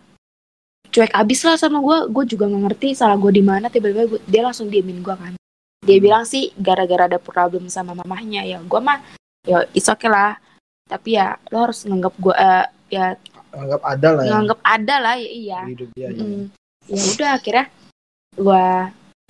cuek 0.95 1.11
abis 1.11 1.43
lah 1.43 1.59
sama 1.59 1.83
gue 1.83 1.99
gue 2.11 2.25
juga 2.35 2.47
nggak 2.47 2.63
ngerti 2.71 2.89
salah 2.97 3.19
gue 3.19 3.31
di 3.35 3.43
mana. 3.45 3.69
Tiba-tiba 3.71 4.09
gua- 4.09 4.25
dia 4.27 4.43
langsung 4.43 4.71
diemin 4.71 5.03
gue 5.05 5.15
kan. 5.15 5.35
Dia 5.85 5.99
bilang 6.01 6.25
sih 6.25 6.49
gara-gara 6.57 7.07
ada 7.07 7.21
problem 7.21 7.69
sama 7.69 7.93
mamahnya. 7.93 8.43
Ya 8.47 8.59
gue 8.63 8.81
mah 8.81 9.05
ya 9.45 9.69
it's 9.77 9.87
okay 9.91 10.09
lah. 10.09 10.41
Tapi 10.89 11.17
ya 11.17 11.37
lo 11.53 11.69
harus 11.69 11.85
nganggap 11.85 12.15
gue 12.17 12.35
eh, 12.35 12.67
ya 12.93 13.17
Anggap 13.55 13.83
ada 13.87 14.09
lah 14.19 14.23
ya. 14.26 14.31
nganggap 14.35 14.61
ada 14.67 14.95
lah 14.99 15.14
ya 15.14 15.31
iya 15.31 15.61
hidup 15.71 15.88
dia. 15.95 16.09
ya. 16.11 16.23
Mm. 16.23 16.45
ya 16.91 17.03
udah 17.14 17.31
akhirnya 17.38 17.67
gue 18.35 18.67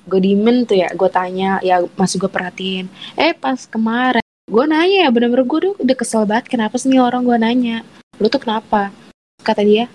gue 0.04 0.20
diemin 0.20 0.56
tuh 0.68 0.76
ya 0.80 0.88
gue 0.92 1.10
tanya 1.12 1.60
ya 1.60 1.80
masih 1.96 2.16
gue 2.20 2.30
perhatiin 2.32 2.86
eh 3.16 3.32
pas 3.36 3.56
kemarin 3.68 4.24
gue 4.44 4.64
nanya 4.68 5.08
ya 5.08 5.10
bener-bener 5.12 5.44
gue 5.48 5.58
udah, 5.64 5.72
udah 5.80 5.96
kesel 5.96 6.28
banget 6.28 6.52
kenapa 6.52 6.76
sih 6.76 6.92
nih 6.92 7.00
orang 7.00 7.24
gue 7.24 7.36
nanya 7.36 7.76
lu 8.20 8.28
tuh 8.28 8.40
kenapa 8.40 8.92
kata 9.40 9.64
dia 9.64 9.88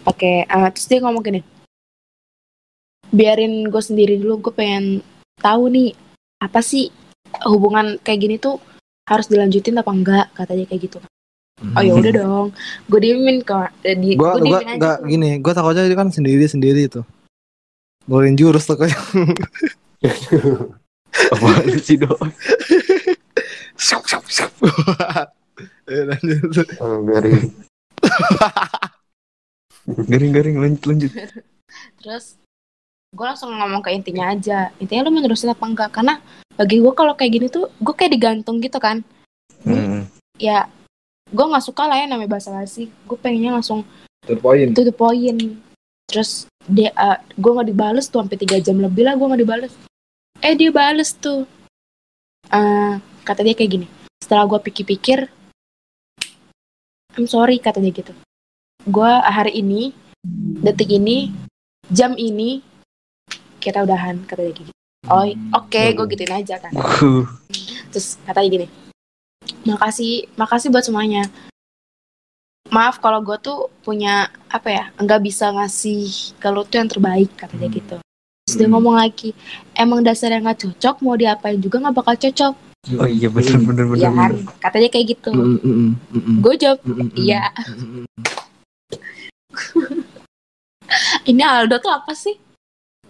pakai 0.00 0.48
eh, 0.48 0.68
terus 0.72 0.88
dia 0.88 1.04
ngomong 1.04 1.20
gini 1.20 1.40
biarin 3.12 3.68
gue 3.68 3.82
sendiri 3.82 4.16
dulu 4.16 4.48
gue 4.48 4.54
pengen 4.56 5.04
tahu 5.40 5.68
nih 5.68 5.92
apa 6.40 6.64
sih 6.64 6.88
hubungan 7.44 8.00
kayak 8.00 8.20
gini 8.22 8.36
tuh 8.40 8.56
harus 9.04 9.26
dilanjutin 9.28 9.76
apa 9.76 9.90
enggak 9.92 10.26
kata 10.32 10.52
dia 10.56 10.66
kayak 10.70 10.82
gitu 10.88 10.98
oh 11.60 11.82
ya 11.82 11.92
udah 11.92 12.12
dong 12.14 12.46
gue 12.88 13.00
diemin 13.00 13.40
kok 13.40 13.68
Eh, 13.82 13.94
di, 13.94 14.16
aja 14.16 14.64
enggak 14.64 14.96
tuh. 15.00 15.06
gini, 15.06 15.28
gua 15.38 15.52
takutnya 15.52 15.84
dia 15.84 15.94
kan 15.94 16.08
sendiri-sendiri 16.08 16.88
tuh. 16.88 17.04
Ngeluarin 18.04 18.34
jurus 18.34 18.64
tuh 18.64 18.76
kayak. 18.76 18.96
Apaan 21.32 21.66
sih 21.78 21.96
dok 21.96 22.16
Syap, 23.74 24.04
syap, 24.04 24.24
syap. 24.26 24.52
Eh, 25.84 26.06
lanjut. 26.06 26.64
Oh, 26.78 27.02
garing. 27.02 27.50
garing-garing 30.06 30.56
lanjut 30.56 30.82
lanjut 30.86 31.10
terus 32.00 32.38
gue 33.10 33.26
langsung 33.26 33.50
ngomong 33.50 33.82
ke 33.82 33.90
intinya 33.90 34.30
aja 34.30 34.70
intinya 34.78 35.10
lu 35.10 35.12
menerusin 35.12 35.50
apa 35.50 35.64
enggak 35.66 35.90
karena 35.90 36.22
bagi 36.54 36.78
gue 36.78 36.92
kalau 36.94 37.18
kayak 37.18 37.32
gini 37.32 37.46
tuh 37.50 37.66
gue 37.74 37.94
kayak 37.94 38.14
digantung 38.14 38.62
gitu 38.62 38.78
kan 38.78 39.02
Hmm. 39.60 40.08
ya 40.40 40.64
gue 41.30 41.46
nggak 41.46 41.64
suka 41.64 41.86
lah 41.86 41.96
ya 41.98 42.06
namanya 42.10 42.36
bahasa 42.38 42.50
basi 42.50 42.90
gue 42.90 43.18
pengennya 43.18 43.54
langsung 43.54 43.86
Terpoin. 44.26 44.74
to 44.74 44.82
the 44.82 44.94
point. 44.94 45.58
Terus 46.10 46.50
dia 46.66 46.90
gue 47.38 47.50
nggak 47.54 47.70
dibales 47.70 48.10
tuh 48.10 48.20
sampai 48.20 48.36
tiga 48.36 48.58
jam 48.58 48.82
lebih 48.82 49.06
lah 49.06 49.14
gue 49.14 49.26
nggak 49.26 49.42
dibales. 49.42 49.72
Eh 50.42 50.54
dia 50.58 50.74
bales 50.74 51.14
tuh. 51.14 51.46
Eh, 52.50 52.94
kata 53.22 53.40
dia 53.46 53.54
kayak 53.54 53.70
gini. 53.70 53.86
Setelah 54.18 54.44
gue 54.50 54.58
pikir-pikir 54.58 55.30
I'm 57.14 57.26
sorry 57.30 57.62
kata 57.62 57.78
dia 57.78 57.94
gitu. 57.94 58.12
Gue 58.86 59.08
hari 59.08 59.62
ini 59.62 59.94
detik 60.60 60.90
ini 60.90 61.30
jam 61.88 62.18
ini 62.18 62.60
kita 63.62 63.84
udahan 63.86 64.24
kata 64.28 64.44
dia 64.44 64.52
kayak 64.52 64.60
gitu 64.66 64.72
oh 65.08 65.24
oke 65.56 65.82
gue 65.96 66.06
gituin 66.12 66.34
aja 66.34 66.60
kan. 66.60 66.72
Uh, 66.76 67.24
terus 67.92 68.20
katanya 68.28 68.48
gini 68.48 68.66
makasih 69.64 70.28
makasih 70.34 70.68
buat 70.68 70.84
semuanya 70.84 71.28
maaf 72.70 73.02
kalau 73.02 73.18
gue 73.20 73.34
tuh 73.40 73.66
punya 73.82 74.30
apa 74.46 74.68
ya 74.70 74.84
nggak 74.96 75.20
bisa 75.20 75.50
ngasih 75.50 76.06
kalau 76.38 76.62
tuh 76.62 76.78
yang 76.78 76.90
terbaik 76.90 77.30
kata 77.34 77.56
dia 77.56 77.68
gitu 77.68 77.96
terus 78.46 78.54
dia 78.56 78.66
Hmm. 78.66 78.74
ngomong 78.78 78.96
lagi 78.98 79.34
emang 79.74 80.00
dasarnya 80.02 80.38
nggak 80.40 80.60
cocok 80.66 80.96
mau 81.02 81.14
diapain 81.14 81.58
juga 81.58 81.82
nggak 81.82 81.96
bakal 81.96 82.14
cocok 82.14 82.54
oh 82.96 83.08
iya 83.08 83.28
bener 83.28 83.58
bener 83.60 83.84
bener, 83.90 84.00
ya 84.00 84.10
kan 84.10 84.30
katanya 84.62 84.88
kayak 84.88 85.06
gitu 85.12 85.30
Mm, 85.30 85.44
mm, 85.44 85.58
mm, 85.60 85.90
mm, 85.92 86.22
mm. 86.22 86.36
gue 86.40 86.54
jawab 86.56 86.78
Mm, 86.82 86.92
mm, 86.94 87.00
mm. 87.00 87.10
iya 87.18 87.42
Mm, 87.68 87.74
mm, 87.74 87.88
mm. 87.90 88.06
ini 91.26 91.42
Aldo 91.42 91.76
tuh 91.78 91.92
apa 91.92 92.12
sih 92.14 92.36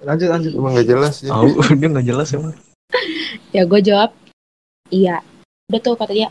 Lanjut 0.01 0.33
lanjut. 0.33 0.57
Emang 0.57 0.73
gak 0.73 0.89
jelas 0.89 1.21
ya. 1.21 1.29
Tahu 1.29 1.61
dia 1.77 1.89
nggak 1.93 2.07
jelas 2.09 2.29
emang 2.33 2.57
ya 3.53 3.63
gue 3.63 3.81
jawab 3.85 4.11
iya 4.89 5.21
udah 5.71 5.79
tuh 5.81 5.95
kata 5.95 6.13
dia. 6.13 6.29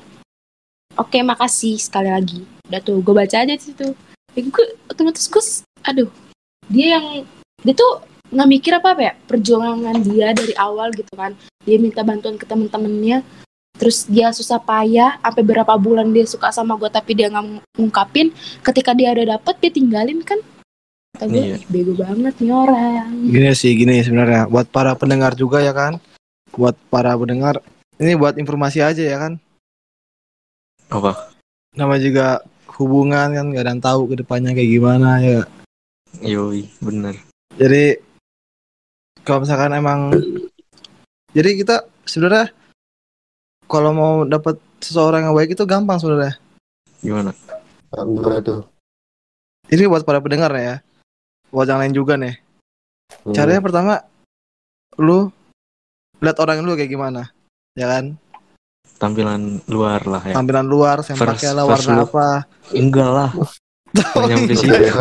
Oke 0.99 1.23
makasih 1.23 1.79
sekali 1.79 2.11
lagi. 2.11 2.43
Udah 2.67 2.83
tuh 2.83 2.99
gue 2.99 3.15
baca 3.15 3.37
aja 3.39 3.55
di 3.55 3.63
situ. 3.63 3.95
Ya, 4.35 4.41
gue 4.43 4.65
otomatis 4.91 5.31
gue 5.31 5.43
aduh. 5.87 6.11
Dia 6.67 6.99
yang 6.99 7.23
dia 7.63 7.73
tuh 7.73 8.03
nggak 8.29 8.49
mikir 8.51 8.71
apa 8.77 8.93
apa 8.93 9.01
ya 9.01 9.13
perjuangan 9.25 9.95
dia 10.03 10.35
dari 10.35 10.51
awal 10.59 10.91
gitu 10.91 11.09
kan. 11.15 11.33
Dia 11.63 11.79
minta 11.79 12.03
bantuan 12.03 12.35
ke 12.35 12.43
temen-temennya 12.43 13.23
terus 13.79 14.03
dia 14.11 14.27
susah 14.35 14.59
payah 14.59 15.15
sampai 15.23 15.39
berapa 15.39 15.71
bulan 15.79 16.11
dia 16.11 16.27
suka 16.27 16.51
sama 16.51 16.75
gue 16.75 16.91
tapi 16.91 17.15
dia 17.15 17.31
nggak 17.31 17.45
ng- 17.47 17.63
ngungkapin. 17.79 18.35
Ketika 18.59 18.91
dia 18.91 19.15
udah 19.15 19.39
dapet 19.39 19.55
dia 19.63 19.71
tinggalin 19.71 20.19
kan. 20.19 20.43
Kata 21.15 21.25
gue 21.31 21.41
Iya. 21.41 21.55
"Ih, 21.57 21.63
bego 21.71 21.95
banget 21.95 22.35
nih 22.43 22.51
orang. 22.53 23.07
Gini 23.23 23.49
sih, 23.55 23.71
gini 23.73 24.03
sebenarnya. 24.03 24.51
Buat 24.51 24.67
para 24.69 24.93
pendengar 24.99 25.31
juga 25.33 25.63
ya 25.63 25.71
kan. 25.71 25.97
Buat 26.53 26.75
para 26.91 27.15
pendengar, 27.15 27.63
ini 27.99 28.15
buat 28.15 28.39
informasi 28.39 28.79
aja 28.79 29.03
ya 29.03 29.17
kan. 29.19 29.33
Apa? 30.89 31.29
Nama 31.75 31.95
juga 32.01 32.41
hubungan 32.79 33.35
kan 33.35 33.45
gak 33.51 33.63
ada 33.67 33.71
yang 33.75 33.83
tahu 33.83 34.01
ke 34.09 34.15
depannya 34.23 34.55
kayak 34.55 34.71
gimana 34.71 35.19
ya. 35.19 35.43
Yoi, 36.23 36.65
bener. 36.81 37.19
Jadi 37.59 37.99
kalau 39.21 39.45
misalkan 39.45 39.75
emang 39.75 40.15
jadi 41.35 41.53
kita 41.59 41.85
sebenarnya 42.07 42.49
kalau 43.69 43.93
mau 43.93 44.13
dapat 44.25 44.57
seseorang 44.81 45.29
yang 45.29 45.35
baik 45.37 45.53
itu 45.53 45.63
gampang 45.67 46.01
sebenarnya. 46.01 46.41
Gimana? 47.03 47.35
Gimana 47.93 48.41
tuh? 48.41 48.65
Ini 49.69 49.85
buat 49.85 50.01
para 50.01 50.17
pendengar 50.17 50.49
ya. 50.57 50.81
Buat 51.53 51.69
yang 51.69 51.79
lain 51.83 51.93
juga 51.93 52.17
nih. 52.17 52.41
Hmm. 53.27 53.35
Caranya 53.35 53.61
pertama 53.61 53.93
lu 54.97 55.29
lihat 56.17 56.37
orang 56.41 56.65
lu 56.65 56.73
kayak 56.73 56.89
gimana. 56.89 57.29
Ya 57.79 57.87
kan? 57.87 58.19
Tampilan 58.99 59.63
luar 59.71 60.03
lah 60.03 60.21
ya. 60.27 60.35
Tampilan 60.35 60.67
luar, 60.67 60.99
sempaknya 60.99 61.55
lah, 61.55 61.63
warna 61.63 62.03
look. 62.03 62.11
apa. 62.11 62.43
Enggak 62.75 63.09
lah. 63.09 63.29
Nyampe 64.27 64.53
situ. 64.53 64.75
Iya, 64.75 64.91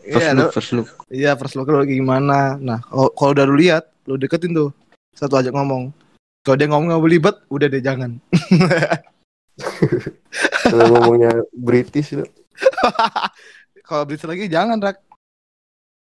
First 0.00 0.24
Iya, 0.24 0.32
look, 0.32 0.48
lu- 0.48 0.52
first 0.56 0.70
look. 0.72 0.88
iya 1.12 1.30
first 1.36 1.54
look 1.54 1.68
lu 1.68 1.84
kayak 1.84 1.92
gimana. 1.92 2.56
Nah, 2.56 2.80
kalau 2.80 3.12
kalau 3.12 3.30
udah 3.36 3.44
lu 3.44 3.54
lihat, 3.60 3.84
lu 4.08 4.16
deketin 4.16 4.56
tuh. 4.56 4.72
Satu 5.12 5.36
ajak 5.36 5.52
ngomong. 5.52 5.92
Kalau 6.40 6.56
dia 6.56 6.66
ngomong 6.66 6.88
nggak 6.88 7.04
belibet, 7.04 7.36
udah 7.52 7.66
deh 7.68 7.84
jangan. 7.84 8.16
Kalau 10.64 10.84
ngomongnya 10.88 11.44
British 11.52 12.16
lu. 12.16 12.24
Kalau 13.86 14.08
British 14.08 14.24
lagi 14.24 14.48
jangan, 14.48 14.80
Rak. 14.80 14.96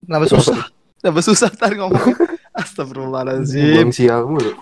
Kenapa 0.07 0.25
susah? 0.31 0.71
Kenapa 1.03 1.19
susah 1.19 1.51
ntar 1.51 1.75
ngomongnya? 1.75 2.15
Astagfirullahaladzim. 2.55 3.83
Belum 3.83 3.91
sial 3.91 4.23
mulu. 4.23 4.55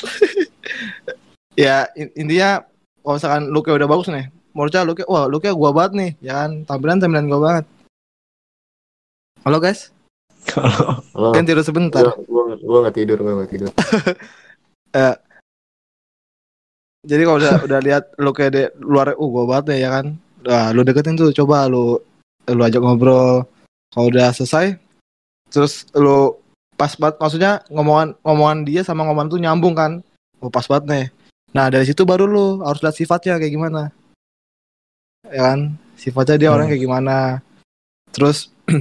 Ya, 1.58 1.90
in- 1.98 2.14
intinya 2.16 2.64
kalau 3.04 3.14
misalkan 3.20 3.44
look 3.52 3.68
udah 3.68 3.88
bagus 3.90 4.08
nih. 4.08 4.32
Morca 4.56 4.80
look 4.82 5.04
wah 5.06 5.28
look 5.28 5.44
gua 5.44 5.70
banget 5.76 5.92
nih, 5.92 6.10
ya 6.24 6.32
kan? 6.44 6.64
Tampilan 6.64 6.98
tampilan 7.02 7.26
gua 7.28 7.40
banget. 7.42 7.64
Halo 9.44 9.56
guys, 9.60 9.88
Oh, 11.16 11.32
kan 11.32 11.44
tidur 11.44 11.64
sebentar. 11.64 12.04
gua, 12.04 12.24
gua, 12.28 12.42
gua 12.60 12.78
gak 12.88 12.96
tidur, 12.96 13.18
gua 13.20 13.44
gak 13.44 13.50
tidur. 13.52 13.68
Jadi 17.00 17.22
kalau 17.24 17.40
udah 17.40 17.54
udah 17.64 17.80
lihat 17.80 18.04
looknya 18.20 18.48
di 18.52 18.62
luar, 18.84 19.16
uh 19.16 19.28
gua 19.28 19.44
banget 19.48 19.64
nih 19.72 19.78
ya 19.84 19.90
kan. 20.00 20.06
Nah, 20.44 20.72
lu 20.72 20.84
deketin 20.84 21.16
tuh, 21.16 21.32
coba 21.32 21.64
lu 21.68 21.96
lu 22.48 22.62
ajak 22.64 22.80
ngobrol. 22.80 23.44
Kalau 23.90 24.06
udah 24.12 24.32
selesai, 24.32 24.76
terus 25.48 25.88
lu 25.96 26.39
pas 26.80 26.96
banget, 26.96 27.20
maksudnya 27.20 27.52
ngomongan 27.68 28.16
ngomongan 28.24 28.58
dia 28.64 28.80
sama 28.80 29.04
ngomongan 29.04 29.28
tuh 29.28 29.40
nyambung 29.44 29.76
kan. 29.76 30.00
Oh 30.40 30.48
pas 30.48 30.64
banget 30.64 30.84
nih. 30.88 31.06
Nah 31.52 31.68
dari 31.68 31.84
situ 31.84 32.08
baru 32.08 32.24
lu 32.24 32.64
harus 32.64 32.80
lihat 32.80 32.96
sifatnya 32.96 33.36
kayak 33.36 33.52
gimana. 33.52 33.92
Ya 35.28 35.52
kan, 35.52 35.76
sifatnya 36.00 36.40
dia 36.40 36.48
orang 36.48 36.64
Hmm. 36.64 36.72
kayak 36.72 36.84
gimana. 36.88 37.16
Terus 38.16 38.48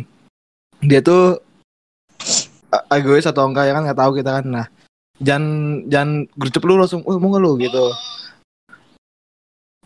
dia 0.89 1.03
tuh 1.03 1.43
egois 2.87 3.27
atau 3.27 3.43
enggak 3.51 3.67
ya 3.67 3.75
kan 3.75 3.83
nggak 3.83 3.99
tahu 3.99 4.11
kita 4.15 4.31
kan. 4.39 4.45
Nah 4.47 4.65
jangan 5.19 5.45
jangan 5.91 6.09
gercep 6.39 6.63
lu 6.63 6.79
langsung, 6.79 7.03
oh 7.03 7.19
mau 7.19 7.35
nggak 7.35 7.43
lu 7.43 7.51
gitu. 7.59 7.83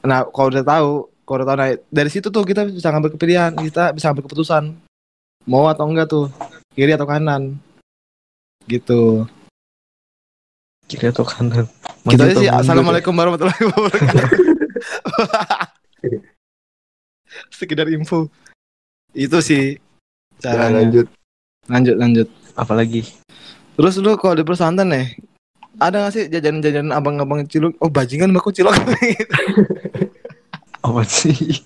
Nah 0.05 0.29
kalau 0.29 0.53
udah 0.53 0.61
tahu, 0.61 0.91
kalau 1.25 1.35
udah 1.41 1.47
tahu 1.49 1.57
nah, 1.57 1.69
dari 1.89 2.09
situ 2.13 2.29
tuh 2.29 2.45
kita 2.45 2.69
bisa 2.69 2.93
ngambil 2.93 3.17
pilihan, 3.17 3.57
kita 3.57 3.89
bisa 3.97 4.13
ngambil 4.13 4.29
keputusan 4.29 4.77
mau 5.49 5.65
atau 5.65 5.89
enggak 5.89 6.05
tuh, 6.11 6.29
kiri 6.77 6.93
atau 6.93 7.09
kanan, 7.09 7.57
gitu. 8.65 9.29
kiri 10.83 11.09
atau 11.09 11.23
kanan. 11.23 11.63
Gitu 12.03 12.05
Maju 12.05 12.19
aja 12.19 12.27
atau 12.27 12.35
sih. 12.35 12.45
mundur? 12.45 12.59
Assalamualaikum 12.59 13.13
warahmatullahi 13.15 13.63
wabarakatuh. 13.65 14.27
Sekedar 17.49 17.87
info. 17.89 18.27
Itu 19.15 19.39
sih 19.39 19.79
Nah, 20.43 20.51
caranya. 20.51 20.75
lanjut. 20.83 21.07
lanjut 21.65 21.95
lanjut. 21.95 22.27
Apalagi? 22.53 23.07
Terus 23.73 23.95
lu 23.97 24.13
kalau 24.19 24.35
di 24.35 24.43
pesantren 24.43 24.91
nih, 24.91 25.07
ada 25.79 26.03
gak 26.03 26.13
sih 26.13 26.23
jajanan-jajanan 26.27 26.91
abang-abang 26.91 27.47
cilok? 27.47 27.79
Oh 27.79 27.87
bajingan 27.87 28.35
aku 28.35 28.51
cilok. 28.51 28.75
Apa 30.85 31.01
sih? 31.07 31.63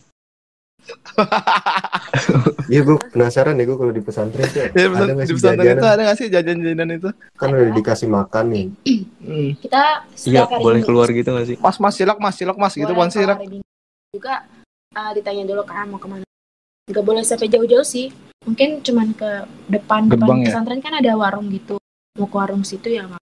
Iya 2.68 2.82
gua 2.84 2.98
penasaran 3.06 3.56
deh 3.56 3.64
gua 3.64 3.78
kalau 3.78 3.92
di 3.92 4.00
pesantren 4.00 4.44
tuh 4.46 4.60
ya, 4.60 4.68
ada 4.68 4.76
pesan- 4.86 5.08
nggak 5.08 5.18
di 5.18 5.26
sih 5.26 5.36
pesantren 5.36 5.64
jajanan? 5.64 5.78
itu 5.78 5.88
ada 5.88 6.02
gak 6.04 6.18
sih 6.18 6.28
jajan-jajanan 6.28 6.90
itu? 6.94 7.10
Kan 7.34 7.48
udah 7.50 7.74
dikasih 7.74 8.08
makan 8.10 8.46
nih. 8.48 8.66
Hmm. 9.18 9.50
kita 9.58 9.84
Iya, 10.24 10.42
boleh 10.50 10.62
Minggu- 10.76 10.86
keluar 10.86 11.08
gitu 11.10 11.30
gak 11.30 11.46
sih? 11.46 11.56
Mas 11.58 11.78
mas 11.78 11.94
cilok 11.94 12.18
mas 12.18 12.36
cilok 12.36 12.58
mas 12.58 12.74
gitu 12.74 12.92
bukan 12.92 13.10
Minggu 13.38 13.64
juga 14.10 14.44
uh, 14.94 15.12
ditanya 15.12 15.44
dulu 15.46 15.62
kan 15.64 15.86
mau 15.86 15.98
ke 15.98 16.08
mana 16.08 16.24
nggak 16.88 17.04
boleh 17.04 17.20
sampai 17.22 17.48
jauh-jauh 17.48 17.84
sih 17.84 18.08
mungkin 18.42 18.80
cuman 18.80 19.12
ke 19.12 19.30
depan 19.68 20.08
depan 20.08 20.40
ya? 20.40 20.48
pesantren 20.48 20.80
kan 20.80 20.96
ada 20.96 21.12
warung 21.14 21.48
gitu 21.48 21.76
mau 22.16 22.26
ke 22.26 22.36
warung 22.36 22.64
situ 22.64 22.88
ya 22.90 23.04
nggak 23.04 23.20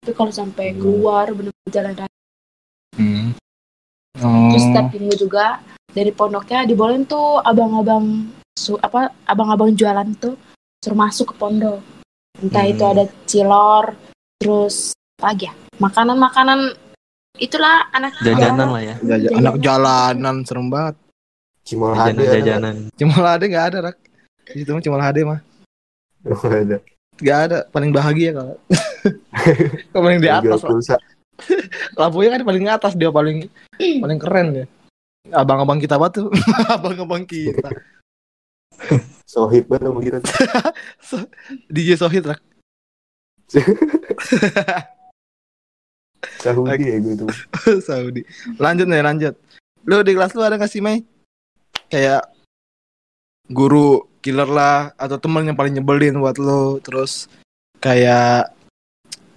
itu 0.00 0.12
kalau 0.12 0.30
sampai 0.30 0.70
Hmm. 0.70 0.78
keluar 0.78 1.26
bener-bener 1.28 1.68
jalan 1.68 1.94
raya 1.96 2.14
Hmm. 2.94 3.34
terus 4.14 4.62
Oh. 4.62 4.62
setiap 4.64 4.86
minggu 4.92 5.16
juga 5.18 5.58
dari 5.90 6.10
pondoknya 6.10 6.64
dibolehin 6.64 7.04
tuh 7.04 7.40
abang-abang 7.40 8.30
su 8.54 8.76
apa 8.78 9.10
abang-abang 9.24 9.72
jualan 9.72 10.06
tuh 10.16 10.34
suruh 10.80 10.98
masuk 10.98 11.32
ke 11.32 11.34
pondok 11.36 11.80
entah 12.38 12.64
itu 12.64 12.80
Hmm. 12.80 12.92
ada 12.94 13.04
cilor 13.26 13.84
terus 14.38 14.96
apa 15.18 15.34
lagi 15.34 15.44
ya 15.50 15.54
makanan-makanan 15.76 16.60
itulah 17.36 17.88
anak 17.90 18.16
Jajanan 18.20 18.68
lah 18.68 18.82
ya. 18.82 18.94
Jajan- 19.00 19.36
anak 19.36 19.54
jalanan 19.60 20.36
serem 20.44 20.68
banget. 20.68 20.96
Cimol 21.64 21.92
HD 21.92 21.96
ada. 21.96 22.12
Jajanan-jajanan. 22.20 22.76
Cimol 22.96 23.24
HD 23.24 23.42
nggak 23.48 23.66
ada 23.72 23.78
rak. 23.88 23.96
Di 24.44 24.56
situ 24.60 24.70
mah 24.72 24.82
Cimol 24.84 25.00
HD 25.00 25.18
mah 25.24 25.40
nggak? 26.20 26.40
Ada. 26.44 26.76
nggak 27.16 27.38
ada. 27.48 27.58
Paling 27.68 27.90
bahagia 27.92 28.30
kalau. 28.36 28.56
kalau 29.88 30.02
paling 30.04 30.20
di 30.20 30.28
atas 30.28 30.60
lah. 30.64 31.00
Lampunya 32.00 32.28
kan 32.36 32.42
paling 32.44 32.64
atas 32.68 32.92
dia 32.92 33.08
paling 33.08 33.48
paling 33.76 34.18
keren 34.20 34.46
ya. 34.52 34.66
Abang-abang 35.28 35.76
kita 35.76 36.00
batu. 36.00 36.32
Abang-abang 36.74 37.28
kita. 37.28 37.68
Sohib 39.28 39.68
banget 39.68 39.92
sama 39.92 40.00
kita. 40.00 40.18
DJ 41.74 42.00
Sohid 42.00 42.24
rak. 42.24 42.40
Sahudi 46.40 46.84
ya 46.88 46.96
gue 47.04 47.14
tuh. 47.20 47.28
Saudi. 47.84 48.24
Lanjut 48.56 48.88
nih, 48.88 49.04
lanjut. 49.04 49.34
Lu 49.84 50.00
di 50.00 50.16
kelas 50.16 50.32
lu 50.32 50.40
ada 50.40 50.56
gak 50.56 50.72
sih, 50.72 50.80
Mei? 50.80 51.04
Kayak 51.92 52.24
guru 53.50 54.06
killer 54.22 54.46
lah 54.46 54.94
atau 54.94 55.18
temen 55.18 55.48
yang 55.48 55.58
paling 55.58 55.74
nyebelin 55.74 56.20
buat 56.22 56.38
lu 56.38 56.78
terus 56.84 57.26
kayak 57.82 58.52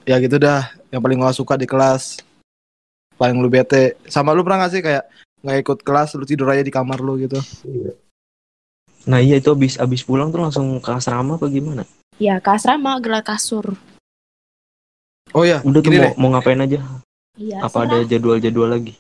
ya 0.06 0.16
gitu 0.20 0.38
dah 0.38 0.70
yang 0.94 1.02
paling 1.02 1.18
gak 1.18 1.34
suka 1.34 1.58
di 1.58 1.66
kelas 1.66 2.22
paling 3.18 3.40
lu 3.40 3.50
bete 3.50 3.98
sama 4.12 4.36
lu 4.36 4.46
pernah 4.46 4.68
gak 4.68 4.74
sih 4.76 4.84
kayak 4.84 5.08
nggak 5.44 5.58
ikut 5.60 5.80
kelas 5.84 6.16
lu 6.16 6.24
tidur 6.24 6.48
aja 6.48 6.64
di 6.64 6.72
kamar 6.72 7.04
lu 7.04 7.20
gitu. 7.20 7.38
Iya. 7.68 7.94
Nah 9.04 9.20
iya 9.20 9.36
itu 9.38 9.52
abis 9.52 9.76
abis 9.76 10.02
pulang 10.02 10.32
tuh 10.32 10.40
langsung 10.40 10.80
ke 10.80 10.90
asrama 10.90 11.36
apa 11.36 11.52
gimana? 11.52 11.84
ya 12.16 12.38
ke 12.40 12.50
asrama 12.50 12.96
gelar 13.04 13.26
kasur. 13.26 13.76
Oh 15.34 15.44
ya 15.44 15.60
Udah 15.66 15.82
tuh 15.82 15.90
gini 15.90 15.98
mau, 16.00 16.06
deh. 16.08 16.14
mau 16.16 16.30
ngapain 16.32 16.62
aja? 16.62 16.80
iya 17.36 17.58
Apa 17.60 17.84
ada 17.84 18.06
jadwal-jadwal 18.06 18.70
lagi? 18.70 18.94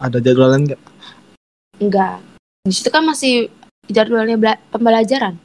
ada 0.00 0.16
jadwalan 0.18 0.64
nggak? 0.66 0.80
Enggak 1.78 2.24
di 2.64 2.72
situ 2.72 2.88
kan 2.88 3.04
masih 3.04 3.52
jadwalnya 3.86 4.34
bela- 4.34 4.62
pembelajaran. 4.72 5.36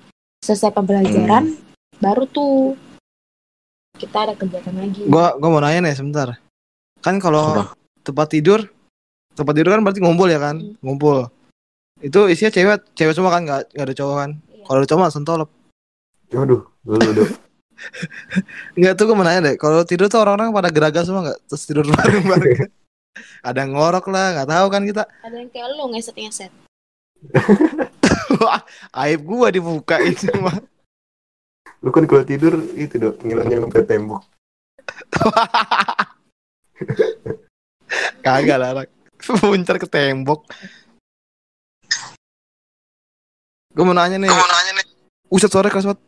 Selesai 0.42 0.72
pembelajaran 0.72 1.54
baru 2.00 2.24
tuh 2.26 2.80
kita 4.00 4.28
ada 4.28 4.34
kegiatan 4.34 4.74
lagi. 4.76 5.04
Gua 5.06 5.36
gua 5.36 5.50
mau 5.52 5.62
nanya 5.62 5.92
nih 5.92 5.96
sebentar. 5.96 6.40
Kan 7.04 7.20
kalau 7.20 7.68
tempat 8.02 8.32
tidur 8.32 8.66
tempat 9.36 9.54
tidur 9.54 9.72
kan 9.76 9.82
berarti 9.84 10.02
ngumpul 10.02 10.28
ya 10.32 10.40
kan? 10.40 10.56
Hmm. 10.58 10.76
ngumpul. 10.82 11.30
Itu 12.00 12.28
isinya 12.32 12.52
cewek 12.52 12.96
cewek 12.96 13.14
semua 13.14 13.32
kan? 13.36 13.44
Nggak 13.44 13.76
nggak 13.76 13.86
ada 13.86 13.96
cowok 13.96 14.16
kan? 14.18 14.32
Iya. 14.50 14.64
kalau 14.66 14.78
ada 14.82 14.88
cowok 14.90 15.04
langsung 15.06 15.26
tolop 15.28 15.50
Waduh, 16.34 16.66
dulu 16.82 17.06
udah. 17.14 17.30
nggak 18.80 18.94
tuh 18.98 19.04
gue 19.06 19.16
mau 19.16 19.26
nanya 19.28 19.54
deh. 19.54 19.56
Kalau 19.62 19.86
tidur 19.86 20.10
tuh 20.10 20.20
orang-orang 20.26 20.50
pada 20.50 20.70
geragas 20.74 21.06
semua 21.06 21.22
nggak? 21.30 21.40
Terus 21.48 21.64
tidur 21.70 21.86
bareng-bareng. 21.86 22.66
Ada 23.48 23.64
yang 23.64 23.72
ngorok 23.78 24.10
lah 24.10 24.36
nggak 24.36 24.50
tahu 24.50 24.68
kan 24.74 24.82
kita. 24.84 25.04
Ada 25.22 25.36
yang 25.38 25.50
kayak 25.54 25.68
lu 25.78 25.86
ngeset-ngeset. 25.94 26.52
Wah, 28.42 28.62
aib 29.06 29.22
gua 29.24 29.48
dibuka 29.54 30.02
itu 30.02 30.28
mah 30.42 30.60
Lu 31.86 31.94
kan 31.94 32.10
kalau 32.10 32.26
tidur 32.26 32.58
itu 32.74 32.98
dong, 32.98 33.14
ngilangnya 33.22 33.62
ke 33.70 33.86
tembok. 33.86 34.26
Kagak 38.26 38.58
lah. 38.58 38.90
Muncar 39.44 39.78
ke 39.78 39.88
tembok. 39.88 40.46
Gue 43.76 43.84
mau 43.84 43.92
nanya 43.92 44.18
nih. 44.18 44.32
Uset 45.28 45.52
sore 45.52 45.68
kelas 45.68 45.86
banget. 45.86 46.02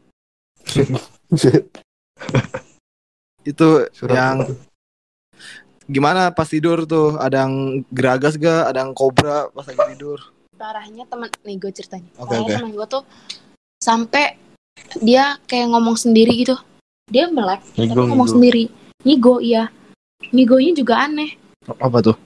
Itu 3.43 3.87
Surat 3.91 4.13
yang 4.15 4.37
apa 4.43 4.53
gimana 5.87 6.35
pas 6.35 6.47
tidur 6.47 6.83
tuh? 6.83 7.15
Ada 7.15 7.47
yang 7.47 7.53
geragas 7.89 8.35
gak? 8.35 8.71
Ada 8.71 8.83
yang 8.83 8.91
kobra 8.91 9.47
pas 9.51 9.63
lagi 9.63 9.95
tidur? 9.95 10.19
parahnya 10.57 11.05
temen 11.05 11.29
nih 11.45 11.53
gue 11.61 11.69
ceritanya 11.69 12.09
Oke, 12.17 12.33
parahnya 12.33 12.49
oke. 12.49 12.57
temen 12.57 12.71
gue 12.73 12.87
tuh 12.89 13.03
sampai 13.77 14.41
dia 15.05 15.37
kayak 15.45 15.69
ngomong 15.69 15.93
sendiri 15.93 16.33
gitu 16.33 16.57
dia 17.05 17.29
melek 17.29 17.61
tapi 17.77 17.93
ngomong 17.93 18.25
ngigo. 18.25 18.33
sendiri 18.33 18.63
ngigo 19.05 19.35
iya 19.37 19.69
ngigonya 20.33 20.73
juga 20.73 21.05
aneh 21.05 21.37
Apa 21.77 22.01
tuh? 22.01 22.17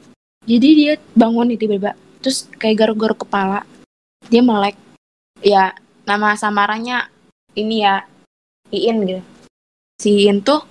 Jadi 0.42 0.70
dia 0.74 0.94
bangun 1.14 1.54
nih 1.54 1.60
tiba-tiba. 1.62 1.94
Terus 2.22 2.50
kayak 2.58 2.86
garuk-garuk 2.86 3.26
kepala. 3.26 3.62
Dia 4.30 4.42
melek. 4.42 4.78
Ya 5.42 5.74
nama 6.06 6.34
samarannya 6.34 7.10
ini 7.58 7.86
ya 7.86 8.06
Iin 8.74 8.98
gitu. 9.06 9.24
Si 10.02 10.26
Iin 10.26 10.42
tuh 10.42 10.66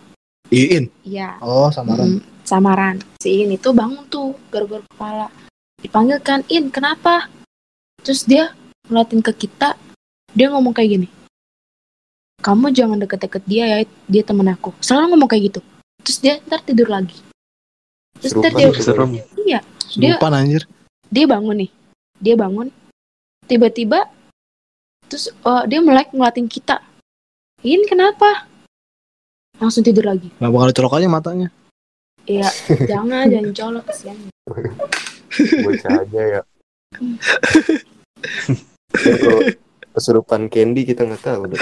Iin. 0.50 0.90
ya 1.06 1.38
Oh, 1.38 1.70
samaran. 1.70 2.18
Mm, 2.18 2.20
samaran. 2.42 2.96
Si 3.22 3.30
In 3.42 3.54
itu 3.54 3.70
bangun 3.70 4.06
tuh 4.10 4.34
garuk-garuk 4.50 4.86
kepala. 4.90 5.30
Dipanggil 5.78 6.18
kan 6.18 6.42
In 6.50 6.74
kenapa? 6.74 7.30
Terus 8.02 8.26
dia 8.26 8.50
ngeliatin 8.90 9.22
ke 9.22 9.30
kita 9.46 9.78
dia 10.34 10.46
ngomong 10.50 10.74
kayak 10.74 10.98
gini 10.98 11.08
kamu 12.40 12.72
jangan 12.72 12.98
deket-deket 12.98 13.42
dia 13.46 13.64
ya 13.68 13.78
dia 14.08 14.22
temen 14.24 14.48
aku. 14.50 14.74
Selalu 14.82 15.14
ngomong 15.14 15.28
kayak 15.30 15.52
gitu. 15.52 15.60
Terus 16.02 16.18
dia 16.18 16.34
ntar 16.48 16.64
tidur 16.64 16.88
lagi 16.88 17.29
terus 18.16 18.32
ntar 18.34 18.50
dia 18.50 18.66
Serem. 18.74 19.10
iya 19.40 19.60
Dia- 19.92 20.16
Sumpah 20.16 20.32
anjir. 20.32 20.62
dia 21.06 21.24
bangun 21.24 21.56
nih 21.56 21.70
dia 22.16 22.34
bangun 22.34 22.68
tiba-tiba 23.44 24.08
terus 25.06 25.30
eh, 25.30 25.62
dia 25.66 25.78
melek 25.78 26.10
ngeliatin 26.10 26.46
kita 26.46 26.80
In 27.60 27.84
kenapa 27.84 28.48
langsung 29.56 29.82
tidur 29.82 30.06
lagi 30.06 30.30
Gak 30.32 30.48
bakal 30.48 30.72
colok 30.72 30.96
aja 30.96 31.06
matanya. 31.06 31.48
Iya, 32.24 32.48
jangan 32.90 33.28
jangan 33.28 33.52
colok 33.52 33.84
kesian. 33.84 34.16
Bocah 35.60 35.92
aja 36.00 36.20
ya. 36.30 36.40
Kesurupan 39.90 40.46
Candy 40.48 40.84
kita 40.84 41.02
nggak 41.02 41.20
tahu. 41.20 41.40
deh. 41.48 41.58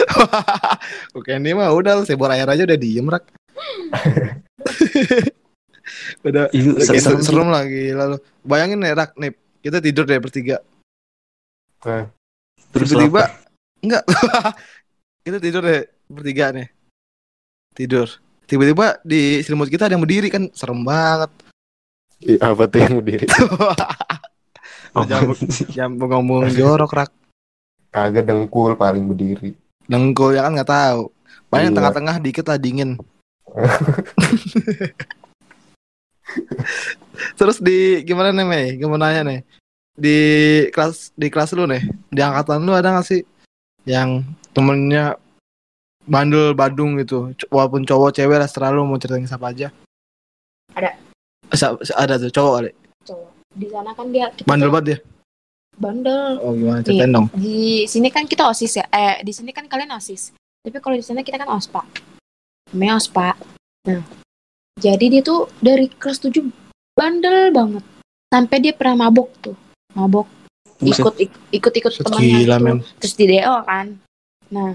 Oke 1.16 1.32
ini 1.32 1.50
mah 1.50 1.72
udah 1.72 2.04
sebor 2.04 2.28
air 2.28 2.44
aja 2.44 2.62
udah 2.62 2.76
diem 2.76 3.06
rak. 3.08 3.24
udah 6.24 6.44
kayak 6.52 7.02
serem, 7.02 7.20
serem 7.20 7.48
lagi 7.48 7.92
lalu. 7.92 8.16
Bayangin 8.42 8.78
nih 8.80 8.92
rak 8.94 9.12
nih 9.16 9.32
kita 9.60 9.78
tidur 9.78 10.04
deh 10.04 10.18
bertiga. 10.18 10.56
Terus 12.72 12.88
Tiba-tiba 12.90 13.22
enggak. 13.80 14.02
kita 15.24 15.38
tidur 15.38 15.62
deh 15.64 15.82
bertiga 16.08 16.52
nih. 16.52 16.68
Tidur. 17.74 18.08
Tiba-tiba 18.48 18.96
di 19.04 19.44
selimut 19.44 19.68
kita 19.68 19.86
ada 19.86 19.94
yang 19.94 20.02
berdiri 20.02 20.32
kan 20.32 20.48
serem 20.56 20.80
banget. 20.82 21.28
Ih, 22.24 22.40
apa 22.40 22.66
tuh 22.66 22.78
yang 22.80 22.94
berdiri? 22.98 23.26
Oh, 24.96 25.04
Jangan 25.04 25.36
jangan 25.68 26.00
ngomong 26.00 26.48
jorok 26.48 26.96
rak. 26.96 27.12
Kagak 27.92 28.24
dengkul 28.24 28.72
paling 28.72 29.04
berdiri. 29.04 29.52
Dengkul 29.84 30.32
ya 30.32 30.48
kan 30.48 30.56
nggak 30.56 30.64
tahu. 30.72 31.12
Paling 31.52 31.70
Iya. 31.70 31.76
tengah-tengah 31.76 32.16
dikit 32.24 32.48
lah 32.48 32.56
dingin. 32.56 32.96
Terus 37.38 37.58
di 37.58 38.02
gimana 38.04 38.30
nih 38.30 38.46
Mei? 38.46 38.66
Gimana 38.76 39.10
nanya 39.10 39.22
nih? 39.26 39.40
Di 39.98 40.18
kelas 40.70 41.10
di 41.18 41.26
kelas 41.26 41.50
lu 41.58 41.66
nih, 41.66 41.82
di 42.08 42.20
angkatan 42.22 42.62
lu 42.62 42.70
ada 42.70 42.94
gak 42.94 43.06
sih 43.06 43.26
yang 43.82 44.22
temennya 44.54 45.18
bandel 46.06 46.54
badung 46.54 46.96
gitu, 47.02 47.34
walaupun 47.50 47.82
cowok 47.84 48.14
cewek 48.14 48.38
lah 48.38 48.48
terlalu 48.48 48.80
mau 48.86 48.96
ceritain 48.96 49.26
siapa 49.26 49.50
aja? 49.50 49.68
Ada. 50.72 50.94
Sa- 51.52 51.80
sa- 51.82 51.98
ada 51.98 52.16
tuh 52.16 52.30
cowok 52.30 52.52
kali. 52.62 52.70
Cowok. 53.04 53.28
Di 53.58 53.66
sana 53.68 53.90
kan 53.92 54.06
dia 54.14 54.30
kita 54.30 54.46
Bandel 54.46 54.70
banget 54.70 54.86
dia. 54.86 54.98
bandel. 55.78 56.42
Oh 56.42 56.54
gimana 56.54 56.82
ceritain 56.82 57.10
dong? 57.10 57.26
Di 57.34 57.86
sini 57.86 58.10
kan 58.10 58.26
kita 58.26 58.46
OSIS 58.46 58.82
ya. 58.82 58.86
Eh, 58.90 59.22
di 59.22 59.30
sini 59.30 59.50
kan 59.54 59.66
kalian 59.66 59.94
OSIS. 59.94 60.34
Tapi 60.62 60.78
kalau 60.82 60.98
di 60.98 61.06
sana 61.06 61.22
kita 61.22 61.38
kan 61.38 61.46
OSPA. 61.50 61.82
Namanya 62.74 62.98
OSPA. 62.98 63.34
Nah, 63.86 64.02
jadi 64.78 65.04
dia 65.10 65.22
tuh 65.26 65.50
dari 65.58 65.90
kelas 65.90 66.22
7 66.22 66.46
bandel 66.94 67.50
banget. 67.50 67.84
Sampai 68.30 68.56
dia 68.62 68.72
pernah 68.72 69.08
mabok 69.08 69.30
tuh. 69.42 69.56
Mabok 69.92 70.38
ikut-ikut 71.50 71.92
temannya 72.06 72.46
gila, 72.46 72.56
gitu. 72.56 72.64
men. 72.64 72.78
terus 73.02 73.14
di 73.18 73.24
DO 73.26 73.56
kan 73.66 73.86
nah 74.48 74.72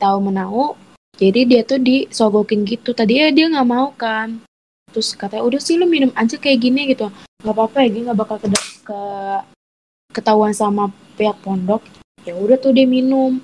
tahu 0.00 0.16
menau 0.24 0.74
jadi 1.20 1.40
dia 1.46 1.62
tuh 1.62 1.78
disogokin 1.78 2.64
gitu 2.64 2.96
tadi 2.96 3.20
ya 3.20 3.28
dia 3.30 3.52
nggak 3.52 3.68
mau 3.68 3.92
kan 3.94 4.40
terus 4.90 5.12
katanya 5.12 5.44
udah 5.44 5.60
sih 5.60 5.76
lu 5.76 5.84
minum 5.84 6.10
aja 6.16 6.40
kayak 6.40 6.64
gini 6.64 6.96
gitu 6.96 7.12
nggak 7.44 7.54
apa-apa 7.54 7.84
ya 7.84 7.88
dia 7.92 8.02
nggak 8.08 8.18
bakal 8.18 8.36
ke, 8.40 8.48
ke 8.88 9.00
ketahuan 10.16 10.56
sama 10.56 10.88
pihak 11.18 11.36
pondok 11.44 11.84
ya 12.24 12.32
udah 12.32 12.56
tuh 12.56 12.72
dia 12.72 12.88
minum 12.88 13.38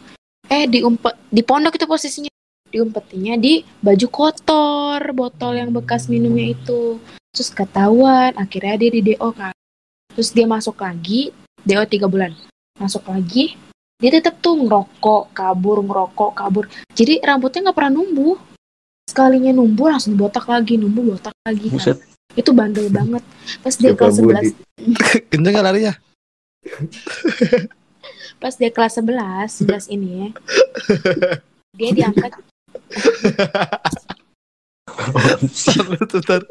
eh 0.48 0.64
diumpet 0.66 1.14
di 1.28 1.44
pondok 1.44 1.76
itu 1.76 1.86
posisinya 1.86 2.32
diumpetinya 2.70 3.34
di 3.36 3.66
baju 3.82 4.06
kotor 4.08 5.00
botol 5.12 5.52
yang 5.58 5.70
bekas 5.74 6.06
minumnya 6.06 6.54
itu 6.54 7.02
terus 7.30 7.50
ketahuan 7.50 8.34
akhirnya 8.34 8.80
dia 8.80 8.90
di 8.90 9.00
DO 9.12 9.30
kan 9.34 9.54
terus 10.14 10.30
dia 10.34 10.46
masuk 10.46 10.78
lagi 10.82 11.30
DO 11.62 11.82
tiga 11.86 12.06
bulan 12.10 12.34
masuk 12.78 13.06
lagi 13.06 13.54
dia 14.00 14.10
tetap 14.16 14.40
tuh 14.40 14.56
ngerokok 14.56 15.36
kabur 15.36 15.84
ngerokok 15.84 16.30
kabur 16.32 16.64
jadi 16.96 17.20
rambutnya 17.20 17.70
nggak 17.70 17.76
pernah 17.76 17.92
numbuh 18.00 18.38
sekalinya 19.10 19.50
numbuh 19.50 19.90
langsung 19.90 20.14
botak 20.14 20.46
lagi 20.46 20.78
numbuh 20.78 21.14
botak 21.14 21.34
lagi 21.42 21.66
kan. 21.68 21.76
Buset. 21.76 21.98
itu 22.38 22.50
bandel 22.54 22.86
banget 22.98 23.22
pas 23.60 23.74
dia 23.74 23.92
kelas. 23.92 24.22
11 24.22 24.54
Kenceng 25.30 25.54
gak 25.58 25.66
lari 25.66 25.90
ya? 25.90 25.94
pas 28.40 28.54
dia 28.56 28.70
kelas 28.72 28.96
11 28.96 29.66
11 29.66 29.94
ini 29.94 30.08
ya 30.16 30.28
dia 31.76 31.90
diangkat 31.92 32.32
Bentar, 34.90 36.06
bentar. 36.10 36.42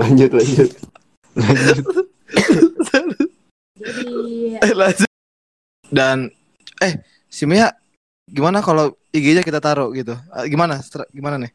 lanjut 0.00 0.30
lanjut. 0.32 0.70
Lanjut. 1.34 1.84
jadi 3.74 4.04
Eh, 4.62 4.72
lanjut. 4.74 5.10
Dan 5.90 6.30
eh 6.82 6.94
si 7.28 7.44
Mia 7.46 7.70
gimana 8.30 8.64
kalau 8.64 8.96
IG-nya 9.14 9.46
kita 9.46 9.62
taruh 9.62 9.94
gitu? 9.94 10.18
Ah, 10.32 10.46
Gimana? 10.48 10.82
Gimana 11.14 11.38
nih? 11.38 11.52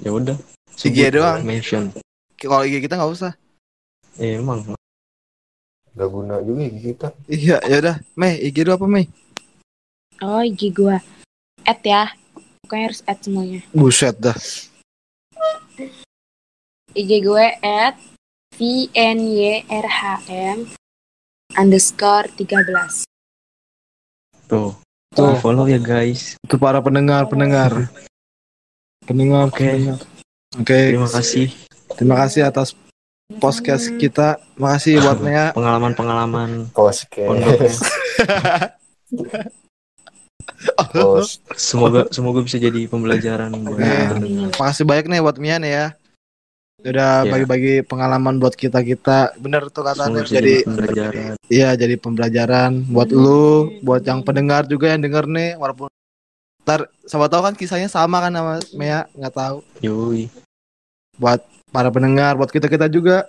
Ya 0.00 0.10
udah. 0.14 0.36
IG 0.80 1.12
doang. 1.12 1.44
Mention. 1.44 1.92
Kalau 2.40 2.64
IG 2.64 2.80
kita 2.80 2.96
nggak 2.96 3.12
usah. 3.12 3.32
Eh, 4.16 4.40
emang. 4.40 4.79
Gak 6.00 6.08
guna 6.08 6.40
juga 6.40 6.64
ya 6.64 6.80
kita. 6.80 7.08
Iya, 7.28 7.56
ya 7.68 7.76
udah. 7.84 7.96
Mei, 8.16 8.40
IG 8.40 8.64
lu 8.64 8.72
apa 8.72 8.88
Mei? 8.88 9.04
oh 10.20 10.44
IG 10.44 10.76
gua 10.76 11.00
add 11.64 11.80
ya 11.84 12.12
pokoknya 12.64 12.84
harus 12.92 13.00
add 13.08 13.20
semuanya 13.24 13.60
Buset 13.72 14.16
dah. 14.20 14.36
IG 16.90 17.22
gue 17.22 17.46
at 17.62 17.94
VNYRHM 18.58 20.58
underscore 21.54 22.26
13 22.34 23.06
Tuh. 24.50 24.74
Tuh. 25.14 25.38
Follow 25.38 25.70
ya 25.70 25.78
guys. 25.78 26.34
Itu 26.42 26.58
para 26.58 26.82
pendengar, 26.82 27.30
pendengar. 27.30 27.86
Pendengar, 29.06 29.46
Oke. 29.46 29.62
pendengar. 29.62 30.02
Oke. 30.58 30.90
Terima 30.90 31.06
kasih 31.06 31.54
Terima 31.94 32.18
kasih 32.18 32.50
atas 32.50 32.74
podcast 33.38 33.86
kita. 33.94 34.42
Makasih 34.58 34.98
buat 34.98 35.20
Mea. 35.22 35.54
pengalaman-pengalaman. 35.54 36.66
Kos. 36.74 37.06
Semoga 41.56 42.04
semoga 42.12 42.40
bisa 42.44 42.60
jadi 42.60 42.84
pembelajaran 42.90 43.54
buat. 43.54 43.80
Makasih 44.58 44.84
banyak 44.84 45.06
nih 45.08 45.20
buat 45.22 45.36
Mia 45.38 45.56
nih 45.62 45.72
ya. 45.72 45.86
Udah 46.80 47.28
Iya. 47.28 47.30
bagi-bagi 47.32 47.74
pengalaman 47.84 48.40
buat 48.40 48.56
kita-kita. 48.56 49.36
Bener 49.36 49.68
tuh 49.68 49.84
katanya 49.84 50.24
jadi 50.24 50.64
pembelajaran. 50.64 51.36
Iya 51.52 51.76
jadi 51.76 51.94
pembelajaran 52.00 52.88
buat 52.88 53.12
lu, 53.12 53.68
buat 53.84 54.00
yang 54.00 54.24
pendengar 54.24 54.64
juga 54.64 54.88
yang 54.92 55.04
denger 55.04 55.28
nih, 55.28 55.60
walaupun 55.60 55.92
ntar 56.64 56.88
siapa 57.04 57.28
tahu 57.28 57.42
kan 57.44 57.54
kisahnya 57.56 57.88
sama 57.88 58.24
kan 58.24 58.32
sama 58.32 58.54
Mea, 58.76 59.04
nggak 59.12 59.34
tahu. 59.36 59.56
Yoi. 59.84 60.28
Buat 61.20 61.44
para 61.68 61.92
pendengar, 61.92 62.34
buat 62.40 62.48
kita 62.48 62.66
kita 62.66 62.88
juga. 62.88 63.28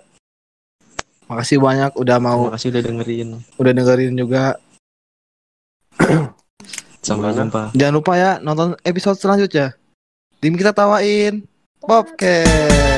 Makasih 1.28 1.60
banyak 1.60 1.92
udah 1.94 2.16
mau 2.18 2.48
Terima 2.48 2.56
kasih 2.56 2.68
udah 2.72 2.82
dengerin. 2.82 3.28
udah 3.60 3.72
dengerin 3.72 4.12
juga. 4.16 4.44
Sampai 7.04 7.34
jumpa. 7.34 7.74
Jangan 7.76 7.94
lupa 7.94 8.12
ya 8.16 8.30
nonton 8.40 8.78
episode 8.82 9.18
selanjutnya. 9.20 9.76
Tim 10.40 10.56
kita 10.56 10.72
tawain 10.74 11.44
Bobcat. 11.82 12.91